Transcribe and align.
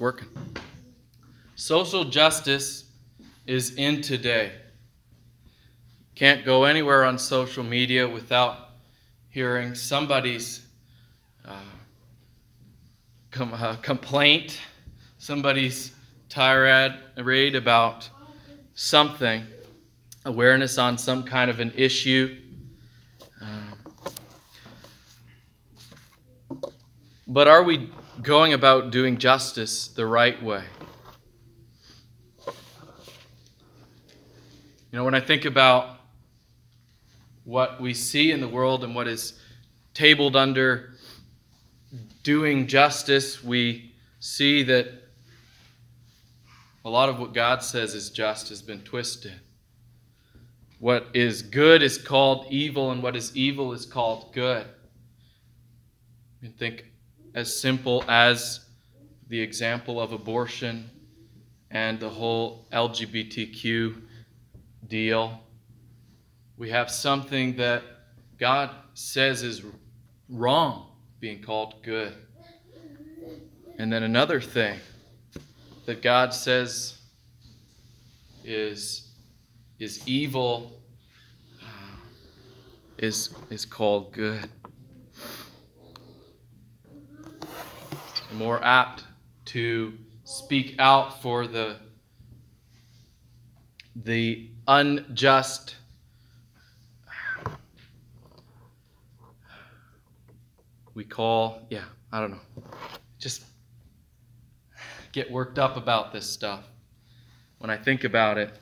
working. 0.00 0.28
Social 1.56 2.04
justice 2.04 2.86
is 3.46 3.74
in 3.74 4.00
today. 4.00 4.52
Can't 6.14 6.42
go 6.44 6.64
anywhere 6.64 7.04
on 7.04 7.18
social 7.18 7.62
media 7.62 8.08
without 8.08 8.70
hearing 9.28 9.74
somebody's 9.74 10.66
uh, 11.46 11.54
com- 13.30 13.52
uh, 13.52 13.76
complaint, 13.76 14.58
somebody's 15.18 15.92
tirade 16.30 17.54
about 17.54 18.08
something, 18.74 19.44
awareness 20.24 20.78
on 20.78 20.96
some 20.96 21.22
kind 21.22 21.50
of 21.50 21.60
an 21.60 21.72
issue. 21.76 22.38
Um, 23.42 23.78
but 27.26 27.48
are 27.48 27.62
we 27.62 27.90
going 28.22 28.52
about 28.52 28.90
doing 28.90 29.18
justice 29.18 29.88
the 29.88 30.06
right 30.06 30.42
way? 30.42 30.64
You 32.46 34.98
know, 34.98 35.04
when 35.04 35.14
I 35.14 35.20
think 35.20 35.44
about 35.44 35.96
what 37.44 37.80
we 37.80 37.94
see 37.94 38.32
in 38.32 38.40
the 38.40 38.48
world 38.48 38.84
and 38.84 38.94
what 38.94 39.06
is 39.06 39.40
tabled 39.94 40.36
under 40.36 40.90
doing 42.22 42.66
justice, 42.66 43.42
we 43.42 43.94
see 44.18 44.62
that 44.64 44.88
a 46.84 46.90
lot 46.90 47.08
of 47.08 47.18
what 47.18 47.32
God 47.32 47.62
says 47.62 47.94
is 47.94 48.10
just 48.10 48.48
has 48.48 48.62
been 48.62 48.82
twisted. 48.82 49.40
What 50.78 51.08
is 51.14 51.42
good 51.42 51.82
is 51.82 51.98
called 51.98 52.46
evil, 52.50 52.90
and 52.90 53.02
what 53.02 53.14
is 53.14 53.36
evil 53.36 53.72
is 53.72 53.86
called 53.86 54.32
good. 54.32 54.66
You 56.40 56.48
think 56.48 56.89
as 57.34 57.60
simple 57.60 58.04
as 58.08 58.60
the 59.28 59.40
example 59.40 60.00
of 60.00 60.12
abortion 60.12 60.90
and 61.70 62.00
the 62.00 62.08
whole 62.08 62.66
LGBTQ 62.72 64.00
deal. 64.88 65.40
We 66.56 66.70
have 66.70 66.90
something 66.90 67.56
that 67.56 67.82
God 68.38 68.70
says 68.94 69.42
is 69.42 69.62
wrong 70.28 70.88
being 71.20 71.42
called 71.42 71.82
good. 71.82 72.14
And 73.78 73.92
then 73.92 74.02
another 74.02 74.40
thing 74.40 74.78
that 75.86 76.02
God 76.02 76.34
says 76.34 76.98
is, 78.44 79.12
is 79.78 80.06
evil 80.06 80.80
is, 82.98 83.30
is 83.48 83.64
called 83.64 84.12
good. 84.12 84.48
More 88.32 88.62
apt 88.64 89.04
to 89.46 89.92
speak 90.24 90.76
out 90.78 91.20
for 91.20 91.46
the, 91.46 91.76
the 93.96 94.48
unjust 94.68 95.76
we 100.94 101.04
call, 101.04 101.66
yeah, 101.70 101.84
I 102.12 102.20
don't 102.20 102.32
know. 102.32 102.62
Just 103.18 103.44
get 105.12 105.30
worked 105.30 105.58
up 105.58 105.78
about 105.78 106.12
this 106.12 106.28
stuff 106.28 106.64
when 107.58 107.70
I 107.70 107.76
think 107.78 108.04
about 108.04 108.36
it. 108.36 108.54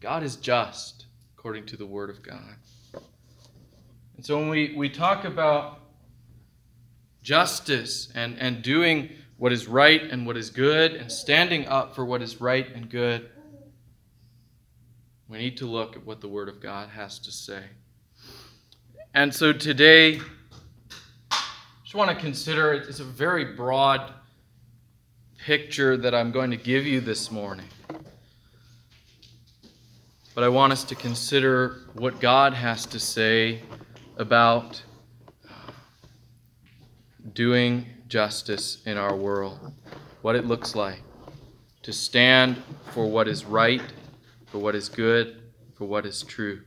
God 0.00 0.22
is 0.22 0.36
just 0.36 1.04
according 1.36 1.66
to 1.66 1.76
the 1.76 1.84
Word 1.84 2.08
of 2.08 2.22
God. 2.22 2.54
And 4.16 4.24
so 4.24 4.38
when 4.38 4.48
we, 4.48 4.74
we 4.76 4.88
talk 4.88 5.24
about 5.24 5.81
justice 7.22 8.08
and, 8.14 8.38
and 8.38 8.62
doing 8.62 9.10
what 9.36 9.52
is 9.52 9.66
right 9.66 10.02
and 10.02 10.26
what 10.26 10.36
is 10.36 10.50
good 10.50 10.92
and 10.92 11.10
standing 11.10 11.66
up 11.66 11.94
for 11.94 12.04
what 12.04 12.22
is 12.22 12.40
right 12.40 12.66
and 12.74 12.90
good, 12.90 13.28
we 15.28 15.38
need 15.38 15.56
to 15.56 15.66
look 15.66 15.96
at 15.96 16.04
what 16.04 16.20
the 16.20 16.28
Word 16.28 16.48
of 16.48 16.60
God 16.60 16.88
has 16.90 17.18
to 17.20 17.32
say. 17.32 17.64
And 19.14 19.34
so 19.34 19.52
today, 19.52 20.20
I 21.30 21.42
just 21.82 21.94
want 21.94 22.10
to 22.10 22.16
consider 22.16 22.72
it's 22.72 23.00
a 23.00 23.04
very 23.04 23.44
broad 23.56 24.12
picture 25.38 25.96
that 25.96 26.14
I'm 26.14 26.30
going 26.30 26.50
to 26.50 26.56
give 26.56 26.86
you 26.86 27.00
this 27.00 27.30
morning. 27.30 27.66
But 30.34 30.44
I 30.44 30.48
want 30.48 30.72
us 30.72 30.84
to 30.84 30.94
consider 30.94 31.80
what 31.94 32.20
God 32.20 32.54
has 32.54 32.86
to 32.86 32.98
say 32.98 33.60
about 34.18 34.82
doing 37.32 37.86
justice 38.08 38.82
in 38.86 38.96
our 38.96 39.14
world, 39.14 39.72
what 40.22 40.36
it 40.36 40.46
looks 40.46 40.74
like 40.74 41.02
to 41.82 41.92
stand 41.92 42.62
for 42.92 43.06
what 43.06 43.26
is 43.26 43.44
right, 43.44 43.82
for 44.46 44.58
what 44.58 44.74
is 44.74 44.88
good, 44.88 45.42
for 45.74 45.84
what 45.84 46.06
is 46.06 46.22
true. 46.22 46.62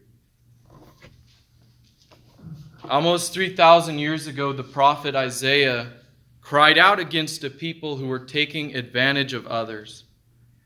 Almost 2.89 3.33
3,000 3.33 3.97
years 3.97 4.27
ago, 4.27 4.53
the 4.53 4.63
prophet 4.63 5.15
Isaiah 5.15 5.93
cried 6.41 6.77
out 6.77 6.99
against 6.99 7.43
a 7.43 7.49
people 7.49 7.97
who 7.97 8.07
were 8.07 8.19
taking 8.19 8.75
advantage 8.75 9.33
of 9.33 9.47
others 9.47 10.03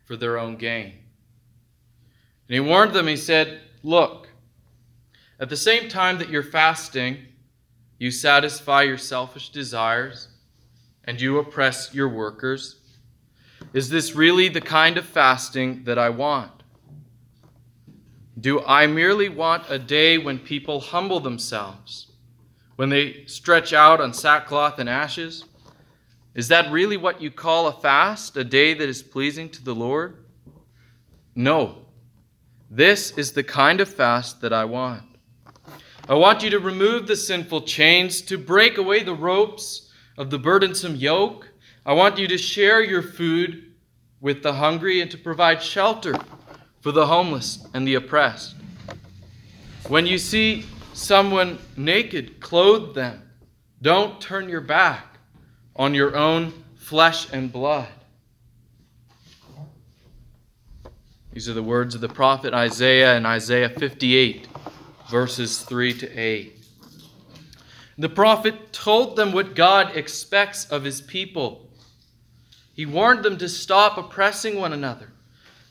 for 0.05 0.17
their 0.17 0.37
own 0.37 0.57
gain. 0.57 0.93
And 2.47 2.55
he 2.55 2.59
warned 2.59 2.93
them, 2.93 3.07
he 3.07 3.15
said, 3.15 3.61
Look, 3.83 4.27
at 5.39 5.49
the 5.49 5.55
same 5.55 5.87
time 5.87 6.17
that 6.17 6.29
you're 6.29 6.43
fasting, 6.43 7.19
you 7.99 8.09
satisfy 8.09 8.81
your 8.81 8.97
selfish 8.97 9.49
desires 9.51 10.29
and 11.03 11.21
you 11.21 11.37
oppress 11.37 11.93
your 11.93 12.09
workers. 12.09 12.77
Is 13.73 13.89
this 13.89 14.15
really 14.15 14.49
the 14.49 14.61
kind 14.61 14.97
of 14.97 15.05
fasting 15.05 15.83
that 15.83 15.99
I 15.99 16.09
want? 16.09 16.63
Do 18.39 18.63
I 18.65 18.87
merely 18.87 19.29
want 19.29 19.69
a 19.69 19.77
day 19.77 20.17
when 20.17 20.39
people 20.39 20.79
humble 20.79 21.19
themselves? 21.19 22.09
when 22.79 22.87
they 22.87 23.25
stretch 23.25 23.73
out 23.73 23.99
on 23.99 24.13
sackcloth 24.13 24.79
and 24.79 24.87
ashes? 24.87 25.43
Is 26.33 26.47
that 26.47 26.71
really 26.71 26.95
what 26.95 27.21
you 27.21 27.29
call 27.29 27.67
a 27.67 27.73
fast, 27.73 28.37
a 28.37 28.43
day 28.45 28.73
that 28.73 28.87
is 28.87 29.03
pleasing 29.03 29.49
to 29.49 29.61
the 29.61 29.75
Lord? 29.75 30.23
No. 31.35 31.87
This 32.71 33.11
is 33.17 33.33
the 33.33 33.43
kind 33.43 33.81
of 33.81 33.93
fast 33.93 34.39
that 34.39 34.53
I 34.53 34.63
want. 34.63 35.08
I 36.09 36.15
want 36.15 36.41
you 36.41 36.49
to 36.49 36.59
remove 36.59 37.05
the 37.05 37.15
sinful 37.15 37.61
chains, 37.61 38.21
to 38.23 38.39
break 38.39 38.79
away 38.79 39.03
the 39.03 39.13
ropes 39.13 39.91
of 40.17 40.31
the 40.31 40.39
burdensome 40.39 40.95
yoke. 40.95 41.47
I 41.85 41.93
want 41.93 42.17
you 42.17 42.27
to 42.29 42.37
share 42.37 42.83
your 42.83 43.03
food 43.03 43.75
with 44.19 44.41
the 44.41 44.53
hungry 44.53 45.01
and 45.01 45.11
to 45.11 45.19
provide 45.19 45.61
shelter 45.61 46.15
for 46.81 46.91
the 46.91 47.05
homeless 47.05 47.63
and 47.75 47.87
the 47.87 47.93
oppressed. 47.93 48.55
When 49.87 50.07
you 50.07 50.17
see 50.17 50.65
someone 50.93 51.59
naked, 51.77 52.39
clothe 52.39 52.95
them. 52.95 53.29
Don't 53.79 54.19
turn 54.19 54.49
your 54.49 54.61
back 54.61 55.19
on 55.75 55.93
your 55.93 56.17
own 56.17 56.53
flesh 56.75 57.31
and 57.31 57.51
blood. 57.51 57.87
These 61.33 61.47
are 61.47 61.53
the 61.53 61.61
words 61.61 61.93
of 61.93 62.01
the 62.01 62.09
prophet 62.09 62.55
Isaiah 62.55 63.15
in 63.15 63.27
Isaiah 63.27 63.69
58, 63.69 64.47
verses 65.09 65.59
3 65.61 65.93
to 65.99 66.17
8. 66.17 66.65
The 67.97 68.09
prophet 68.09 68.71
told 68.71 69.15
them 69.15 69.31
what 69.31 69.55
God 69.55 69.95
expects 69.95 70.65
of 70.65 70.83
his 70.83 71.01
people. 71.01 71.69
He 72.73 72.85
warned 72.85 73.23
them 73.23 73.37
to 73.37 73.49
stop 73.49 73.97
oppressing 73.97 74.59
one 74.59 74.73
another 74.73 75.11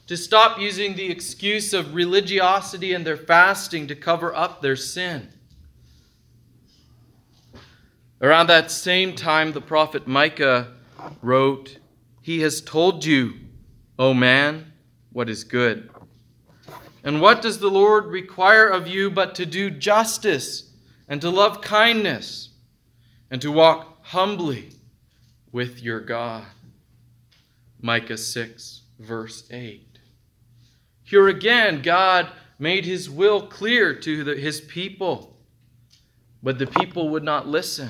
to 0.09 0.17
stop 0.17 0.59
using 0.59 0.97
the 0.97 1.11
excuse 1.11 1.75
of 1.75 1.95
religiosity 1.95 2.95
and 2.95 3.07
their 3.07 3.17
fasting 3.17 3.87
to 3.87 3.95
cover 3.95 4.35
up 4.35 4.63
their 4.63 4.75
sin. 4.75 5.29
Around 8.21 8.49
that 8.49 8.71
same 8.71 9.15
time, 9.15 9.53
the 9.53 9.61
prophet 9.61 10.09
Micah 10.09 10.73
wrote, 11.21 11.77
He 12.23 12.41
has 12.41 12.63
told 12.63 13.05
you, 13.05 13.35
O 13.99 14.15
man, 14.15 14.73
what 15.13 15.29
is 15.29 15.45
good. 15.45 15.91
And 17.09 17.23
what 17.23 17.41
does 17.41 17.59
the 17.59 17.71
Lord 17.71 18.09
require 18.09 18.69
of 18.69 18.87
you 18.87 19.11
but 19.11 19.35
to 19.37 19.47
do 19.47 19.71
justice 19.71 20.71
and 21.09 21.23
to 21.23 21.31
love 21.31 21.63
kindness 21.63 22.51
and 23.31 23.41
to 23.41 23.51
walk 23.51 24.05
humbly 24.05 24.73
with 25.51 25.83
your 25.83 26.01
God? 26.01 26.45
Micah 27.81 28.19
6, 28.19 28.83
verse 28.99 29.49
8. 29.51 29.99
Here 31.03 31.29
again, 31.29 31.81
God 31.81 32.29
made 32.59 32.85
his 32.85 33.09
will 33.09 33.41
clear 33.47 33.95
to 34.01 34.23
the, 34.23 34.35
his 34.35 34.61
people, 34.61 35.39
but 36.43 36.59
the 36.59 36.67
people 36.67 37.09
would 37.09 37.25
not 37.25 37.49
listen. 37.49 37.89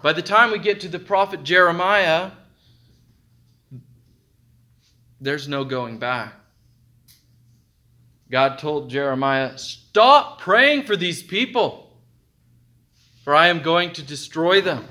By 0.00 0.12
the 0.12 0.22
time 0.22 0.52
we 0.52 0.60
get 0.60 0.78
to 0.82 0.88
the 0.88 1.00
prophet 1.00 1.42
Jeremiah, 1.42 2.30
there's 5.20 5.48
no 5.48 5.64
going 5.64 5.98
back. 5.98 6.34
God 8.30 8.58
told 8.58 8.90
Jeremiah, 8.90 9.56
Stop 9.56 10.40
praying 10.40 10.84
for 10.84 10.96
these 10.96 11.22
people, 11.22 11.96
for 13.24 13.34
I 13.34 13.48
am 13.48 13.62
going 13.62 13.92
to 13.94 14.02
destroy 14.02 14.60
them. 14.60 14.86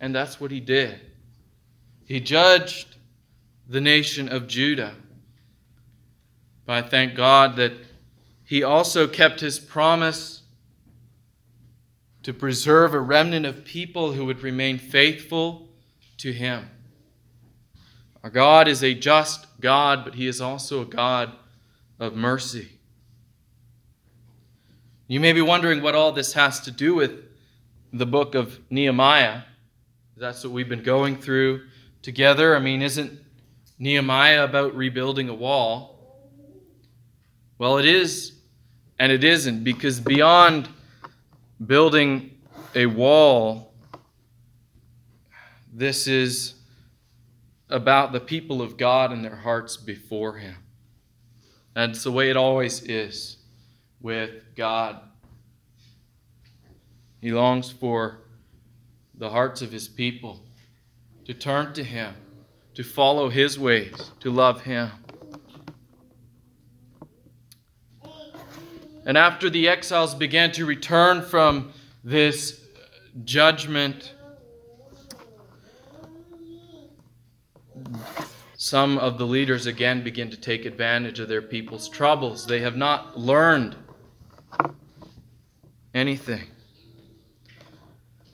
And 0.00 0.14
that's 0.14 0.40
what 0.40 0.50
he 0.50 0.60
did. 0.60 1.00
He 2.04 2.20
judged 2.20 2.96
the 3.68 3.80
nation 3.80 4.28
of 4.28 4.46
Judah. 4.46 4.94
But 6.64 6.84
I 6.84 6.88
thank 6.88 7.14
God 7.14 7.56
that 7.56 7.72
he 8.44 8.62
also 8.62 9.08
kept 9.08 9.40
his 9.40 9.58
promise 9.58 10.42
to 12.22 12.32
preserve 12.32 12.92
a 12.92 13.00
remnant 13.00 13.46
of 13.46 13.64
people 13.64 14.12
who 14.12 14.26
would 14.26 14.42
remain 14.42 14.78
faithful 14.78 15.68
to 16.18 16.32
him. 16.32 16.68
Our 18.26 18.30
God 18.30 18.66
is 18.66 18.82
a 18.82 18.92
just 18.92 19.46
God, 19.60 20.04
but 20.04 20.16
he 20.16 20.26
is 20.26 20.40
also 20.40 20.82
a 20.82 20.84
God 20.84 21.30
of 22.00 22.16
mercy. 22.16 22.68
You 25.06 25.20
may 25.20 25.32
be 25.32 25.42
wondering 25.42 25.80
what 25.80 25.94
all 25.94 26.10
this 26.10 26.32
has 26.32 26.58
to 26.62 26.72
do 26.72 26.96
with 26.96 27.22
the 27.92 28.04
book 28.04 28.34
of 28.34 28.58
Nehemiah. 28.68 29.42
That's 30.16 30.42
what 30.42 30.52
we've 30.52 30.68
been 30.68 30.82
going 30.82 31.18
through 31.18 31.66
together. 32.02 32.56
I 32.56 32.58
mean, 32.58 32.82
isn't 32.82 33.16
Nehemiah 33.78 34.42
about 34.42 34.74
rebuilding 34.74 35.28
a 35.28 35.34
wall? 35.34 36.18
Well, 37.58 37.78
it 37.78 37.86
is 37.86 38.32
and 38.98 39.12
it 39.12 39.22
isn't, 39.22 39.62
because 39.62 40.00
beyond 40.00 40.68
building 41.64 42.36
a 42.74 42.86
wall, 42.86 43.72
this 45.72 46.08
is 46.08 46.55
about 47.68 48.12
the 48.12 48.20
people 48.20 48.62
of 48.62 48.76
God 48.76 49.12
and 49.12 49.24
their 49.24 49.36
hearts 49.36 49.76
before 49.76 50.36
Him. 50.36 50.56
That's 51.74 52.04
the 52.04 52.12
way 52.12 52.30
it 52.30 52.36
always 52.36 52.82
is 52.82 53.38
with 54.00 54.30
God. 54.54 55.00
He 57.20 57.32
longs 57.32 57.70
for 57.70 58.20
the 59.14 59.30
hearts 59.30 59.62
of 59.62 59.72
His 59.72 59.88
people 59.88 60.40
to 61.24 61.34
turn 61.34 61.72
to 61.74 61.82
Him, 61.82 62.14
to 62.74 62.84
follow 62.84 63.28
His 63.28 63.58
ways, 63.58 64.10
to 64.20 64.30
love 64.30 64.62
Him. 64.62 64.90
And 69.04 69.16
after 69.16 69.48
the 69.48 69.68
exiles 69.68 70.14
began 70.14 70.50
to 70.52 70.66
return 70.66 71.22
from 71.22 71.72
this 72.02 72.60
judgment, 73.24 74.14
some 78.56 78.98
of 78.98 79.18
the 79.18 79.26
leaders 79.26 79.66
again 79.66 80.02
begin 80.02 80.30
to 80.30 80.36
take 80.36 80.64
advantage 80.64 81.20
of 81.20 81.28
their 81.28 81.42
people's 81.42 81.88
troubles. 81.88 82.46
They 82.46 82.60
have 82.60 82.76
not 82.76 83.18
learned 83.18 83.76
anything. 85.94 86.48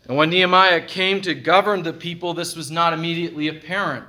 And 0.07 0.17
when 0.17 0.31
Nehemiah 0.31 0.81
came 0.81 1.21
to 1.23 1.35
govern 1.35 1.83
the 1.83 1.93
people, 1.93 2.35
this 2.35 2.57
was 2.57 2.71
not 2.71 2.93
immediately 2.93 3.49
apparent. 3.49 4.07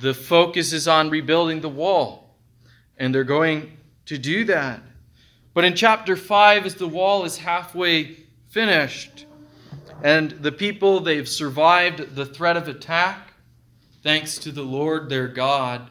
The 0.00 0.14
focus 0.14 0.72
is 0.72 0.88
on 0.88 1.10
rebuilding 1.10 1.60
the 1.60 1.68
wall, 1.68 2.36
and 2.96 3.14
they're 3.14 3.24
going 3.24 3.76
to 4.06 4.18
do 4.18 4.44
that. 4.44 4.82
But 5.52 5.64
in 5.64 5.74
chapter 5.74 6.16
5, 6.16 6.66
as 6.66 6.74
the 6.74 6.88
wall 6.88 7.24
is 7.24 7.38
halfway 7.38 8.16
finished, 8.48 9.26
and 10.02 10.32
the 10.32 10.52
people, 10.52 11.00
they've 11.00 11.28
survived 11.28 12.14
the 12.14 12.26
threat 12.26 12.56
of 12.56 12.68
attack, 12.68 13.33
thanks 14.04 14.36
to 14.36 14.52
the 14.52 14.62
Lord 14.62 15.08
their 15.08 15.26
God. 15.26 15.90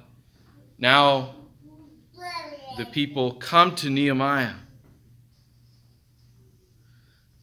Now 0.77 1.33
the 2.77 2.85
people 2.85 3.33
come 3.33 3.75
to 3.75 3.89
Nehemiah. 3.89 4.53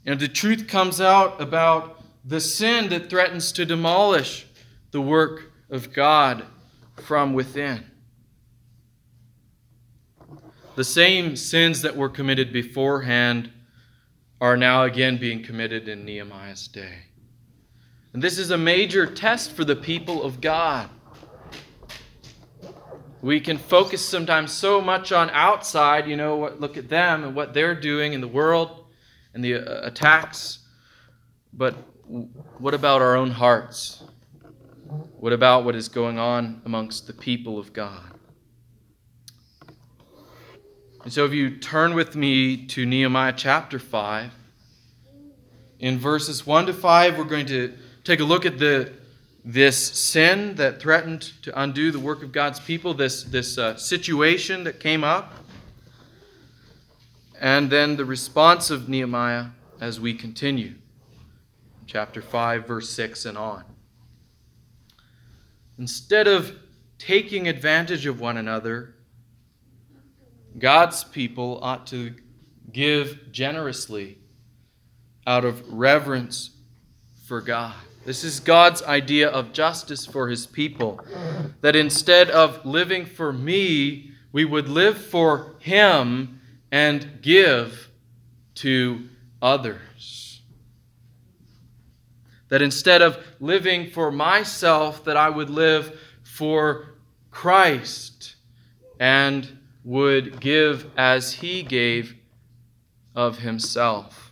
And 0.06 0.18
the 0.18 0.28
truth 0.28 0.68
comes 0.68 1.00
out 1.00 1.40
about 1.40 2.02
the 2.24 2.40
sin 2.40 2.88
that 2.90 3.10
threatens 3.10 3.52
to 3.52 3.66
demolish 3.66 4.46
the 4.92 5.00
work 5.00 5.52
of 5.70 5.92
God 5.92 6.44
from 7.02 7.32
within. 7.34 7.84
The 10.76 10.84
same 10.84 11.36
sins 11.36 11.82
that 11.82 11.96
were 11.96 12.08
committed 12.08 12.52
beforehand 12.52 13.50
are 14.40 14.56
now 14.56 14.84
again 14.84 15.18
being 15.18 15.42
committed 15.42 15.88
in 15.88 16.04
Nehemiah's 16.04 16.68
day. 16.68 17.09
And 18.12 18.22
this 18.22 18.38
is 18.38 18.50
a 18.50 18.58
major 18.58 19.06
test 19.06 19.52
for 19.52 19.64
the 19.64 19.76
people 19.76 20.22
of 20.22 20.40
God. 20.40 20.90
We 23.22 23.38
can 23.40 23.58
focus 23.58 24.04
sometimes 24.04 24.52
so 24.52 24.80
much 24.80 25.12
on 25.12 25.30
outside, 25.30 26.08
you 26.08 26.16
know, 26.16 26.50
look 26.58 26.76
at 26.76 26.88
them 26.88 27.22
and 27.22 27.34
what 27.34 27.52
they're 27.52 27.78
doing 27.78 28.14
in 28.14 28.20
the 28.20 28.28
world 28.28 28.86
and 29.34 29.44
the 29.44 29.56
uh, 29.56 29.86
attacks. 29.86 30.60
But 31.52 31.74
what 32.58 32.74
about 32.74 33.02
our 33.02 33.14
own 33.14 33.30
hearts? 33.30 34.02
What 35.18 35.32
about 35.32 35.64
what 35.64 35.76
is 35.76 35.88
going 35.88 36.18
on 36.18 36.62
amongst 36.64 37.06
the 37.06 37.12
people 37.12 37.58
of 37.58 37.72
God? 37.72 38.18
And 41.04 41.12
so, 41.12 41.24
if 41.24 41.32
you 41.32 41.56
turn 41.56 41.94
with 41.94 42.16
me 42.16 42.66
to 42.66 42.84
Nehemiah 42.84 43.32
chapter 43.36 43.78
5, 43.78 44.32
in 45.78 45.98
verses 45.98 46.46
1 46.46 46.66
to 46.66 46.74
5, 46.74 47.16
we're 47.16 47.24
going 47.24 47.46
to 47.46 47.74
take 48.10 48.18
a 48.18 48.24
look 48.24 48.44
at 48.44 48.58
the, 48.58 48.92
this 49.44 49.76
sin 49.76 50.56
that 50.56 50.80
threatened 50.80 51.30
to 51.42 51.62
undo 51.62 51.92
the 51.92 51.98
work 52.00 52.24
of 52.24 52.32
God's 52.32 52.58
people, 52.58 52.92
this, 52.92 53.22
this 53.22 53.56
uh, 53.56 53.76
situation 53.76 54.64
that 54.64 54.80
came 54.80 55.04
up, 55.04 55.32
and 57.40 57.70
then 57.70 57.94
the 57.96 58.04
response 58.04 58.68
of 58.68 58.88
Nehemiah 58.88 59.44
as 59.80 60.00
we 60.00 60.12
continue. 60.12 60.74
Chapter 61.86 62.20
5, 62.20 62.66
verse 62.66 62.90
6 62.90 63.26
and 63.26 63.38
on. 63.38 63.62
Instead 65.78 66.26
of 66.26 66.52
taking 66.98 67.46
advantage 67.46 68.06
of 68.06 68.18
one 68.18 68.38
another, 68.38 68.96
God's 70.58 71.04
people 71.04 71.60
ought 71.62 71.86
to 71.86 72.12
give 72.72 73.30
generously 73.30 74.18
out 75.28 75.44
of 75.44 75.72
reverence 75.72 76.50
for 77.28 77.40
God. 77.40 77.74
This 78.04 78.24
is 78.24 78.40
God's 78.40 78.82
idea 78.82 79.28
of 79.28 79.52
justice 79.52 80.06
for 80.06 80.28
his 80.28 80.46
people. 80.46 81.04
That 81.60 81.76
instead 81.76 82.30
of 82.30 82.64
living 82.64 83.04
for 83.04 83.32
me, 83.32 84.12
we 84.32 84.44
would 84.44 84.68
live 84.68 84.96
for 84.98 85.54
him 85.58 86.40
and 86.72 87.20
give 87.20 87.90
to 88.56 89.08
others. 89.42 90.40
That 92.48 92.62
instead 92.62 93.02
of 93.02 93.18
living 93.38 93.90
for 93.90 94.10
myself, 94.10 95.04
that 95.04 95.16
I 95.16 95.28
would 95.28 95.50
live 95.50 96.00
for 96.22 96.94
Christ 97.30 98.36
and 98.98 99.58
would 99.84 100.40
give 100.40 100.90
as 100.96 101.34
he 101.34 101.62
gave 101.62 102.16
of 103.14 103.38
himself. 103.38 104.29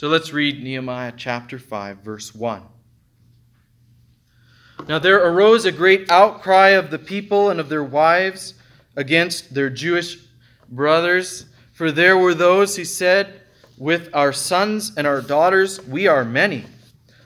So 0.00 0.08
let's 0.08 0.32
read 0.32 0.62
Nehemiah 0.62 1.12
chapter 1.14 1.58
5, 1.58 1.98
verse 1.98 2.34
1. 2.34 2.62
Now 4.88 4.98
there 4.98 5.22
arose 5.22 5.66
a 5.66 5.72
great 5.72 6.10
outcry 6.10 6.68
of 6.68 6.90
the 6.90 6.98
people 6.98 7.50
and 7.50 7.60
of 7.60 7.68
their 7.68 7.84
wives 7.84 8.54
against 8.96 9.52
their 9.52 9.68
Jewish 9.68 10.16
brothers, 10.70 11.44
for 11.74 11.92
there 11.92 12.16
were 12.16 12.32
those 12.32 12.76
who 12.76 12.84
said, 12.86 13.42
With 13.76 14.08
our 14.14 14.32
sons 14.32 14.92
and 14.96 15.06
our 15.06 15.20
daughters 15.20 15.86
we 15.86 16.06
are 16.06 16.24
many. 16.24 16.64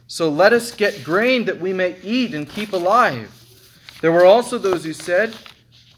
So 0.09 0.29
let 0.29 0.53
us 0.53 0.73
get 0.73 1.05
grain 1.05 1.45
that 1.45 1.61
we 1.61 1.73
may 1.73 1.95
eat 2.03 2.35
and 2.35 2.49
keep 2.49 2.73
alive. 2.73 3.31
There 4.01 4.11
were 4.11 4.27
also 4.27 4.59
those 4.59 4.83
who 4.83 4.95
said, 4.95 5.33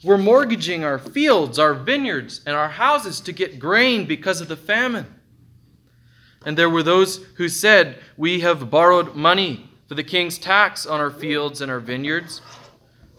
We're 0.05 0.19
mortgaging 0.19 0.85
our 0.85 0.99
fields, 0.99 1.59
our 1.59 1.73
vineyards, 1.73 2.43
and 2.45 2.55
our 2.55 2.69
houses 2.69 3.21
to 3.21 3.33
get 3.33 3.59
grain 3.59 4.05
because 4.05 4.43
of 4.43 4.49
the 4.49 4.59
famine. 4.59 5.07
And 6.47 6.57
there 6.57 6.71
were 6.71 6.83
those 6.83 7.23
who 7.35 7.51
said, 7.51 7.99
We 8.17 8.41
have 8.41 8.71
borrowed 8.71 9.15
money 9.15 9.69
for 9.87 9.95
the 9.95 10.03
king's 10.03 10.39
tax 10.39 10.87
on 10.87 10.99
our 10.99 11.11
fields 11.11 11.61
and 11.61 11.71
our 11.71 11.81
vineyards. 11.81 12.41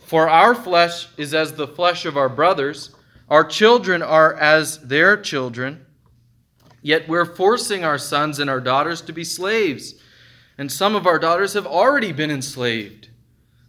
For 0.08 0.28
our 0.28 0.56
flesh 0.56 1.10
is 1.18 1.36
as 1.36 1.54
the 1.54 1.68
flesh 1.68 2.06
of 2.06 2.18
our 2.18 2.30
brothers, 2.30 2.96
our 3.30 3.44
children 3.44 4.02
are 4.02 4.34
as 4.34 4.80
their 4.80 5.16
children. 5.16 5.86
Yet 6.82 7.08
we're 7.08 7.36
forcing 7.36 7.84
our 7.84 8.00
sons 8.00 8.40
and 8.40 8.50
our 8.50 8.62
daughters 8.62 9.02
to 9.02 9.14
be 9.14 9.24
slaves, 9.24 9.94
and 10.58 10.72
some 10.72 10.96
of 10.96 11.06
our 11.06 11.20
daughters 11.20 11.54
have 11.54 11.68
already 11.68 12.12
been 12.12 12.32
enslaved 12.32 13.10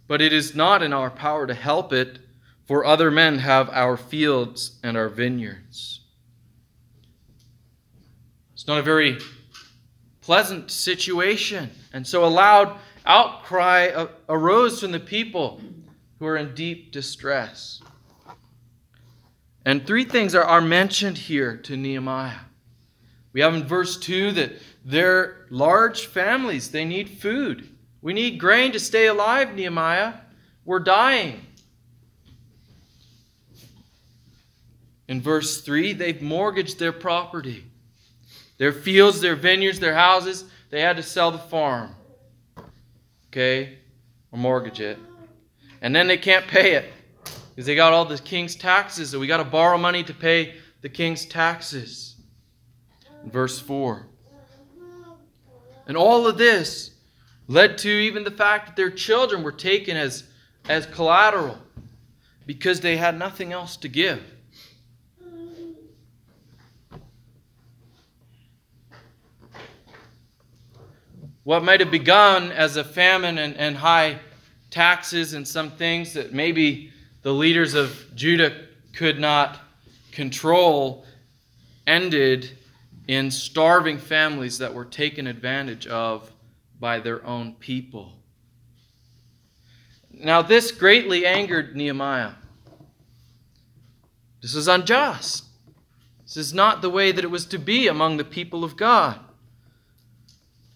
but 0.09 0.23
it 0.23 0.33
is 0.33 0.57
not 0.57 0.83
in 0.83 0.93
our 0.93 1.11
power 1.11 1.47
to 1.47 1.55
help 1.55 1.93
it, 1.93 2.19
for 2.67 2.85
other 2.85 3.11
men 3.11 3.39
have 3.39 3.69
our 3.71 3.97
fields 3.97 4.79
and 4.83 4.97
our 4.97 5.09
vineyards. 5.09 6.01
It's 8.55 8.67
not 8.67 8.79
a 8.79 8.83
very 8.83 9.19
pleasant 10.29 10.71
situation. 10.71 11.71
And 11.95 12.07
so 12.07 12.23
a 12.23 12.29
loud 12.29 12.79
outcry 13.07 14.09
arose 14.29 14.79
from 14.79 14.93
the 14.93 15.01
people 15.01 15.59
who 16.19 16.27
are 16.27 16.37
in 16.37 16.55
deep 16.55 16.93
distress. 16.93 17.81
And 19.65 19.87
three 19.87 20.05
things 20.05 20.35
are, 20.35 20.45
are 20.45 20.61
mentioned 20.61 21.17
here 21.17 21.57
to 21.57 21.79
Nehemiah. 21.79 22.41
We 23.33 23.41
have 23.41 23.55
in 23.55 23.65
verse 23.65 23.99
2 23.99 24.33
that 24.33 24.53
they're 24.85 25.47
large 25.49 26.05
families, 26.05 26.73
they 26.73 26.85
need 26.85 27.09
food. 27.09 27.67
We 28.03 28.13
need 28.13 28.39
grain 28.39 28.73
to 28.73 28.81
stay 28.81 29.07
alive, 29.07 29.55
Nehemiah. 29.55 30.13
We're 30.67 30.81
dying. 30.81 31.41
In 35.09 35.23
verse 35.23 35.63
3, 35.63 35.95
they've 35.95 36.21
mortgaged 36.21 36.79
their 36.79 36.93
property. 36.93 37.65
Their 38.59 38.73
fields, 38.73 39.21
their 39.21 39.37
vineyards, 39.37 39.81
their 39.81 39.95
houses, 39.95 40.45
they 40.71 40.81
had 40.81 40.97
to 40.97 41.03
sell 41.03 41.31
the 41.31 41.39
farm. 41.39 41.95
Okay? 43.29 43.79
Or 44.33 44.39
mortgage 44.39 44.81
it. 44.81 44.99
And 45.81 45.95
then 45.95 46.09
they 46.09 46.19
can't 46.19 46.47
pay 46.47 46.73
it 46.73 46.93
because 47.51 47.67
they 47.67 47.77
got 47.77 47.93
all 47.93 48.05
the 48.05 48.19
king's 48.19 48.57
taxes, 48.57 49.11
so 49.11 49.19
we 49.19 49.27
got 49.27 49.39
to 49.39 49.45
borrow 49.45 49.79
money 49.79 50.03
to 50.05 50.15
pay 50.15 50.57
the 50.81 50.89
king's 50.89 51.25
taxes. 51.25 52.17
Verse 53.25 53.59
4. 53.59 54.07
And 55.87 55.97
all 55.97 56.27
of 56.27 56.37
this 56.37 56.91
led 57.47 57.79
to 57.79 57.89
even 57.89 58.25
the 58.25 58.31
fact 58.31 58.67
that 58.67 58.77
their 58.77 58.91
children 58.91 59.43
were 59.43 59.53
taken 59.53 59.97
as, 59.97 60.25
as 60.69 60.87
collateral 60.87 61.59
because 62.47 62.81
they 62.81 62.97
had 62.97 63.19
nothing 63.19 63.53
else 63.53 63.77
to 63.79 63.89
give. 63.89 64.23
What 71.49 71.65
might 71.65 71.81
have 71.81 71.91
begun 71.91 72.53
as 72.53 72.77
a 72.77 72.85
famine 72.85 73.39
and, 73.39 73.57
and 73.57 73.75
high 73.75 74.19
taxes 74.69 75.33
and 75.33 75.49
some 75.49 75.71
things 75.71 76.13
that 76.13 76.35
maybe 76.35 76.93
the 77.23 77.33
leaders 77.33 77.73
of 77.73 78.05
Judah 78.15 78.67
could 78.93 79.19
not 79.19 79.59
control 80.13 81.07
ended 81.87 82.51
in 83.07 83.31
starving 83.31 83.97
families 83.97 84.59
that 84.59 84.75
were 84.75 84.85
taken 84.85 85.27
advantage 85.27 85.87
of 85.87 86.31
by 86.79 87.01
their 87.01 87.25
own 87.25 87.55
people. 87.55 88.13
Now, 90.13 90.43
this 90.43 90.71
greatly 90.71 91.25
angered 91.25 91.75
Nehemiah. 91.75 92.33
This 94.43 94.55
is 94.55 94.69
unjust. 94.69 95.45
This 96.25 96.37
is 96.37 96.53
not 96.53 96.83
the 96.83 96.91
way 96.91 97.11
that 97.11 97.25
it 97.25 97.31
was 97.31 97.47
to 97.47 97.59
be 97.59 97.89
among 97.89 98.19
the 98.19 98.25
people 98.25 98.65
of 98.65 98.77
God. 98.77 99.19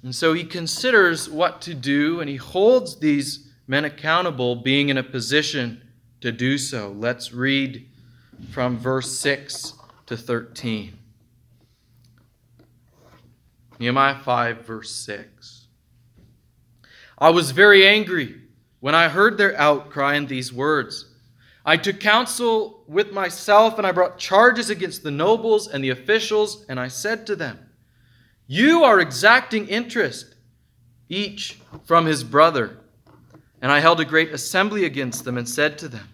And 0.03 0.15
so 0.15 0.33
he 0.33 0.45
considers 0.45 1.31
what 1.31 1.61
to 1.63 1.75
do, 1.75 2.21
and 2.21 2.29
he 2.29 2.37
holds 2.37 2.99
these 2.99 3.49
men 3.69 3.85
accountable, 3.85 4.57
being 4.57 4.89
in 4.89 4.99
a 4.99 5.03
position 5.03 5.81
to 6.21 6.33
do 6.33 6.59
so. 6.59 6.91
Let's 6.91 7.33
read 7.33 7.89
from 8.51 8.79
verse 8.79 9.17
6 9.19 9.75
to 10.07 10.17
13. 10.17 10.99
Nehemiah 13.79 14.19
5, 14.19 14.67
verse 14.67 14.91
6. 14.91 15.67
I 17.19 17.31
was 17.31 17.53
very 17.53 17.87
angry 17.87 18.41
when 18.81 18.97
I 18.97 19.09
heard 19.09 19.39
their 19.39 19.57
outcry 19.59 20.15
in 20.17 20.27
these 20.27 20.53
words. 20.53 21.09
I 21.65 21.77
took 21.77 22.01
counsel 22.01 22.83
with 22.89 23.13
myself, 23.13 23.79
and 23.79 23.87
I 23.87 23.93
brought 23.93 24.19
charges 24.19 24.71
against 24.71 25.05
the 25.05 25.13
nobles 25.13 25.69
and 25.69 25.85
the 25.85 25.91
officials, 25.91 26.67
and 26.69 26.81
I 26.81 26.89
said 26.89 27.25
to 27.29 27.37
them, 27.37 27.69
you 28.53 28.85
are 28.85 29.01
exacting 29.01 29.67
interest, 29.69 30.35
each 31.09 31.59
from 31.85 32.05
his 32.05 32.23
brother. 32.23 32.77
And 33.63 33.73
I 33.73 33.81
held 33.81 33.99
a 33.99 34.05
great 34.05 34.31
assembly 34.31 34.85
against 34.85 35.25
them 35.25 35.39
and 35.39 35.49
said 35.49 35.79
to 35.79 35.89
them, 35.89 36.07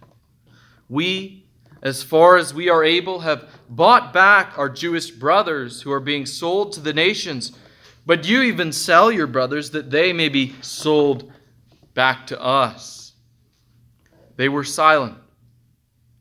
We, 0.89 1.49
as 1.83 2.05
far 2.05 2.37
as 2.37 2.55
we 2.55 2.69
are 2.69 2.85
able, 2.85 3.19
have 3.19 3.49
bought 3.69 4.13
back 4.13 4.57
our 4.57 4.69
Jewish 4.69 5.11
brothers 5.11 5.83
who 5.83 5.91
are 5.91 5.99
being 5.99 6.27
sold 6.27 6.75
to 6.75 6.81
the 6.81 6.93
nations. 6.93 7.59
But 8.07 8.29
you 8.29 8.43
even 8.43 8.71
sell 8.71 9.11
your 9.11 9.27
brothers 9.27 9.73
that 9.73 9.91
they 9.91 10.13
may 10.13 10.29
be 10.29 10.55
sold 10.61 11.33
back 11.95 12.29
to 12.29 12.41
us. 12.41 13.15
They 14.37 14.49
were 14.49 14.63
silent 14.63 15.19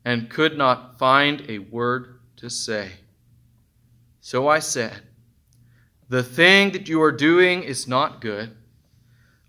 and 0.04 0.28
could 0.28 0.58
not 0.58 0.98
find 0.98 1.48
a 1.48 1.58
word 1.58 2.18
to 2.38 2.50
say. 2.50 2.90
So 4.20 4.48
I 4.48 4.58
said, 4.58 5.02
the 6.08 6.22
thing 6.22 6.72
that 6.72 6.88
you 6.88 7.02
are 7.02 7.12
doing 7.12 7.62
is 7.62 7.86
not 7.86 8.20
good. 8.20 8.56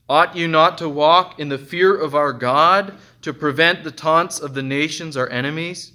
Ought 0.10 0.36
you 0.36 0.48
not 0.48 0.78
to 0.80 0.90
walk 0.90 1.40
in 1.40 1.50
the 1.50 1.58
fear 1.58 1.96
of 1.96 2.16
our 2.16 2.34
God 2.34 2.98
to 3.22 3.34
prevent 3.34 3.84
the 3.84 3.92
taunts 3.92 4.40
of 4.40 4.54
the 4.54 4.64
nations, 4.64 5.16
our 5.16 5.30
enemies? 5.30 5.94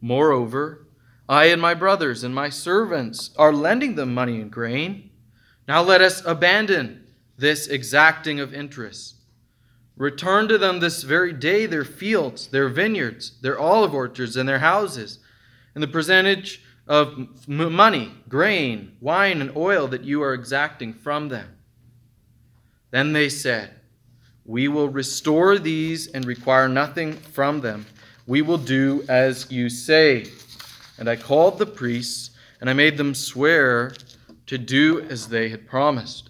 Moreover, 0.00 0.86
I 1.28 1.44
and 1.46 1.60
my 1.60 1.74
brothers 1.74 2.24
and 2.24 2.34
my 2.34 2.48
servants 2.48 3.30
are 3.36 3.52
lending 3.52 3.94
them 3.94 4.14
money 4.14 4.40
and 4.40 4.50
grain. 4.50 5.10
Now 5.68 5.82
let 5.82 6.00
us 6.00 6.22
abandon 6.24 7.06
this 7.36 7.66
exacting 7.68 8.40
of 8.40 8.52
interest. 8.52 9.16
Return 9.96 10.48
to 10.48 10.56
them 10.56 10.80
this 10.80 11.02
very 11.02 11.32
day 11.32 11.66
their 11.66 11.84
fields, 11.84 12.48
their 12.48 12.68
vineyards, 12.70 13.38
their 13.42 13.58
olive 13.58 13.94
orchards, 13.94 14.36
and 14.36 14.48
their 14.48 14.60
houses, 14.60 15.18
and 15.74 15.82
the 15.82 15.88
percentage 15.88 16.64
of 16.90 17.46
money, 17.46 18.12
grain, 18.28 18.96
wine, 19.00 19.40
and 19.40 19.56
oil 19.56 19.86
that 19.86 20.02
you 20.02 20.24
are 20.24 20.34
exacting 20.34 20.92
from 20.92 21.28
them. 21.28 21.56
Then 22.90 23.12
they 23.12 23.28
said, 23.28 23.70
We 24.44 24.66
will 24.66 24.88
restore 24.88 25.56
these 25.56 26.08
and 26.08 26.24
require 26.24 26.68
nothing 26.68 27.12
from 27.12 27.60
them. 27.60 27.86
We 28.26 28.42
will 28.42 28.58
do 28.58 29.04
as 29.08 29.48
you 29.52 29.68
say. 29.68 30.26
And 30.98 31.08
I 31.08 31.14
called 31.14 31.60
the 31.60 31.66
priests, 31.66 32.30
and 32.60 32.68
I 32.68 32.72
made 32.72 32.96
them 32.96 33.14
swear 33.14 33.92
to 34.46 34.58
do 34.58 35.00
as 35.02 35.28
they 35.28 35.48
had 35.48 35.68
promised. 35.68 36.28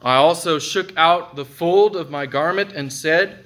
I 0.00 0.16
also 0.16 0.58
shook 0.58 0.96
out 0.96 1.36
the 1.36 1.44
fold 1.44 1.94
of 1.94 2.10
my 2.10 2.24
garment 2.24 2.72
and 2.72 2.90
said, 2.90 3.44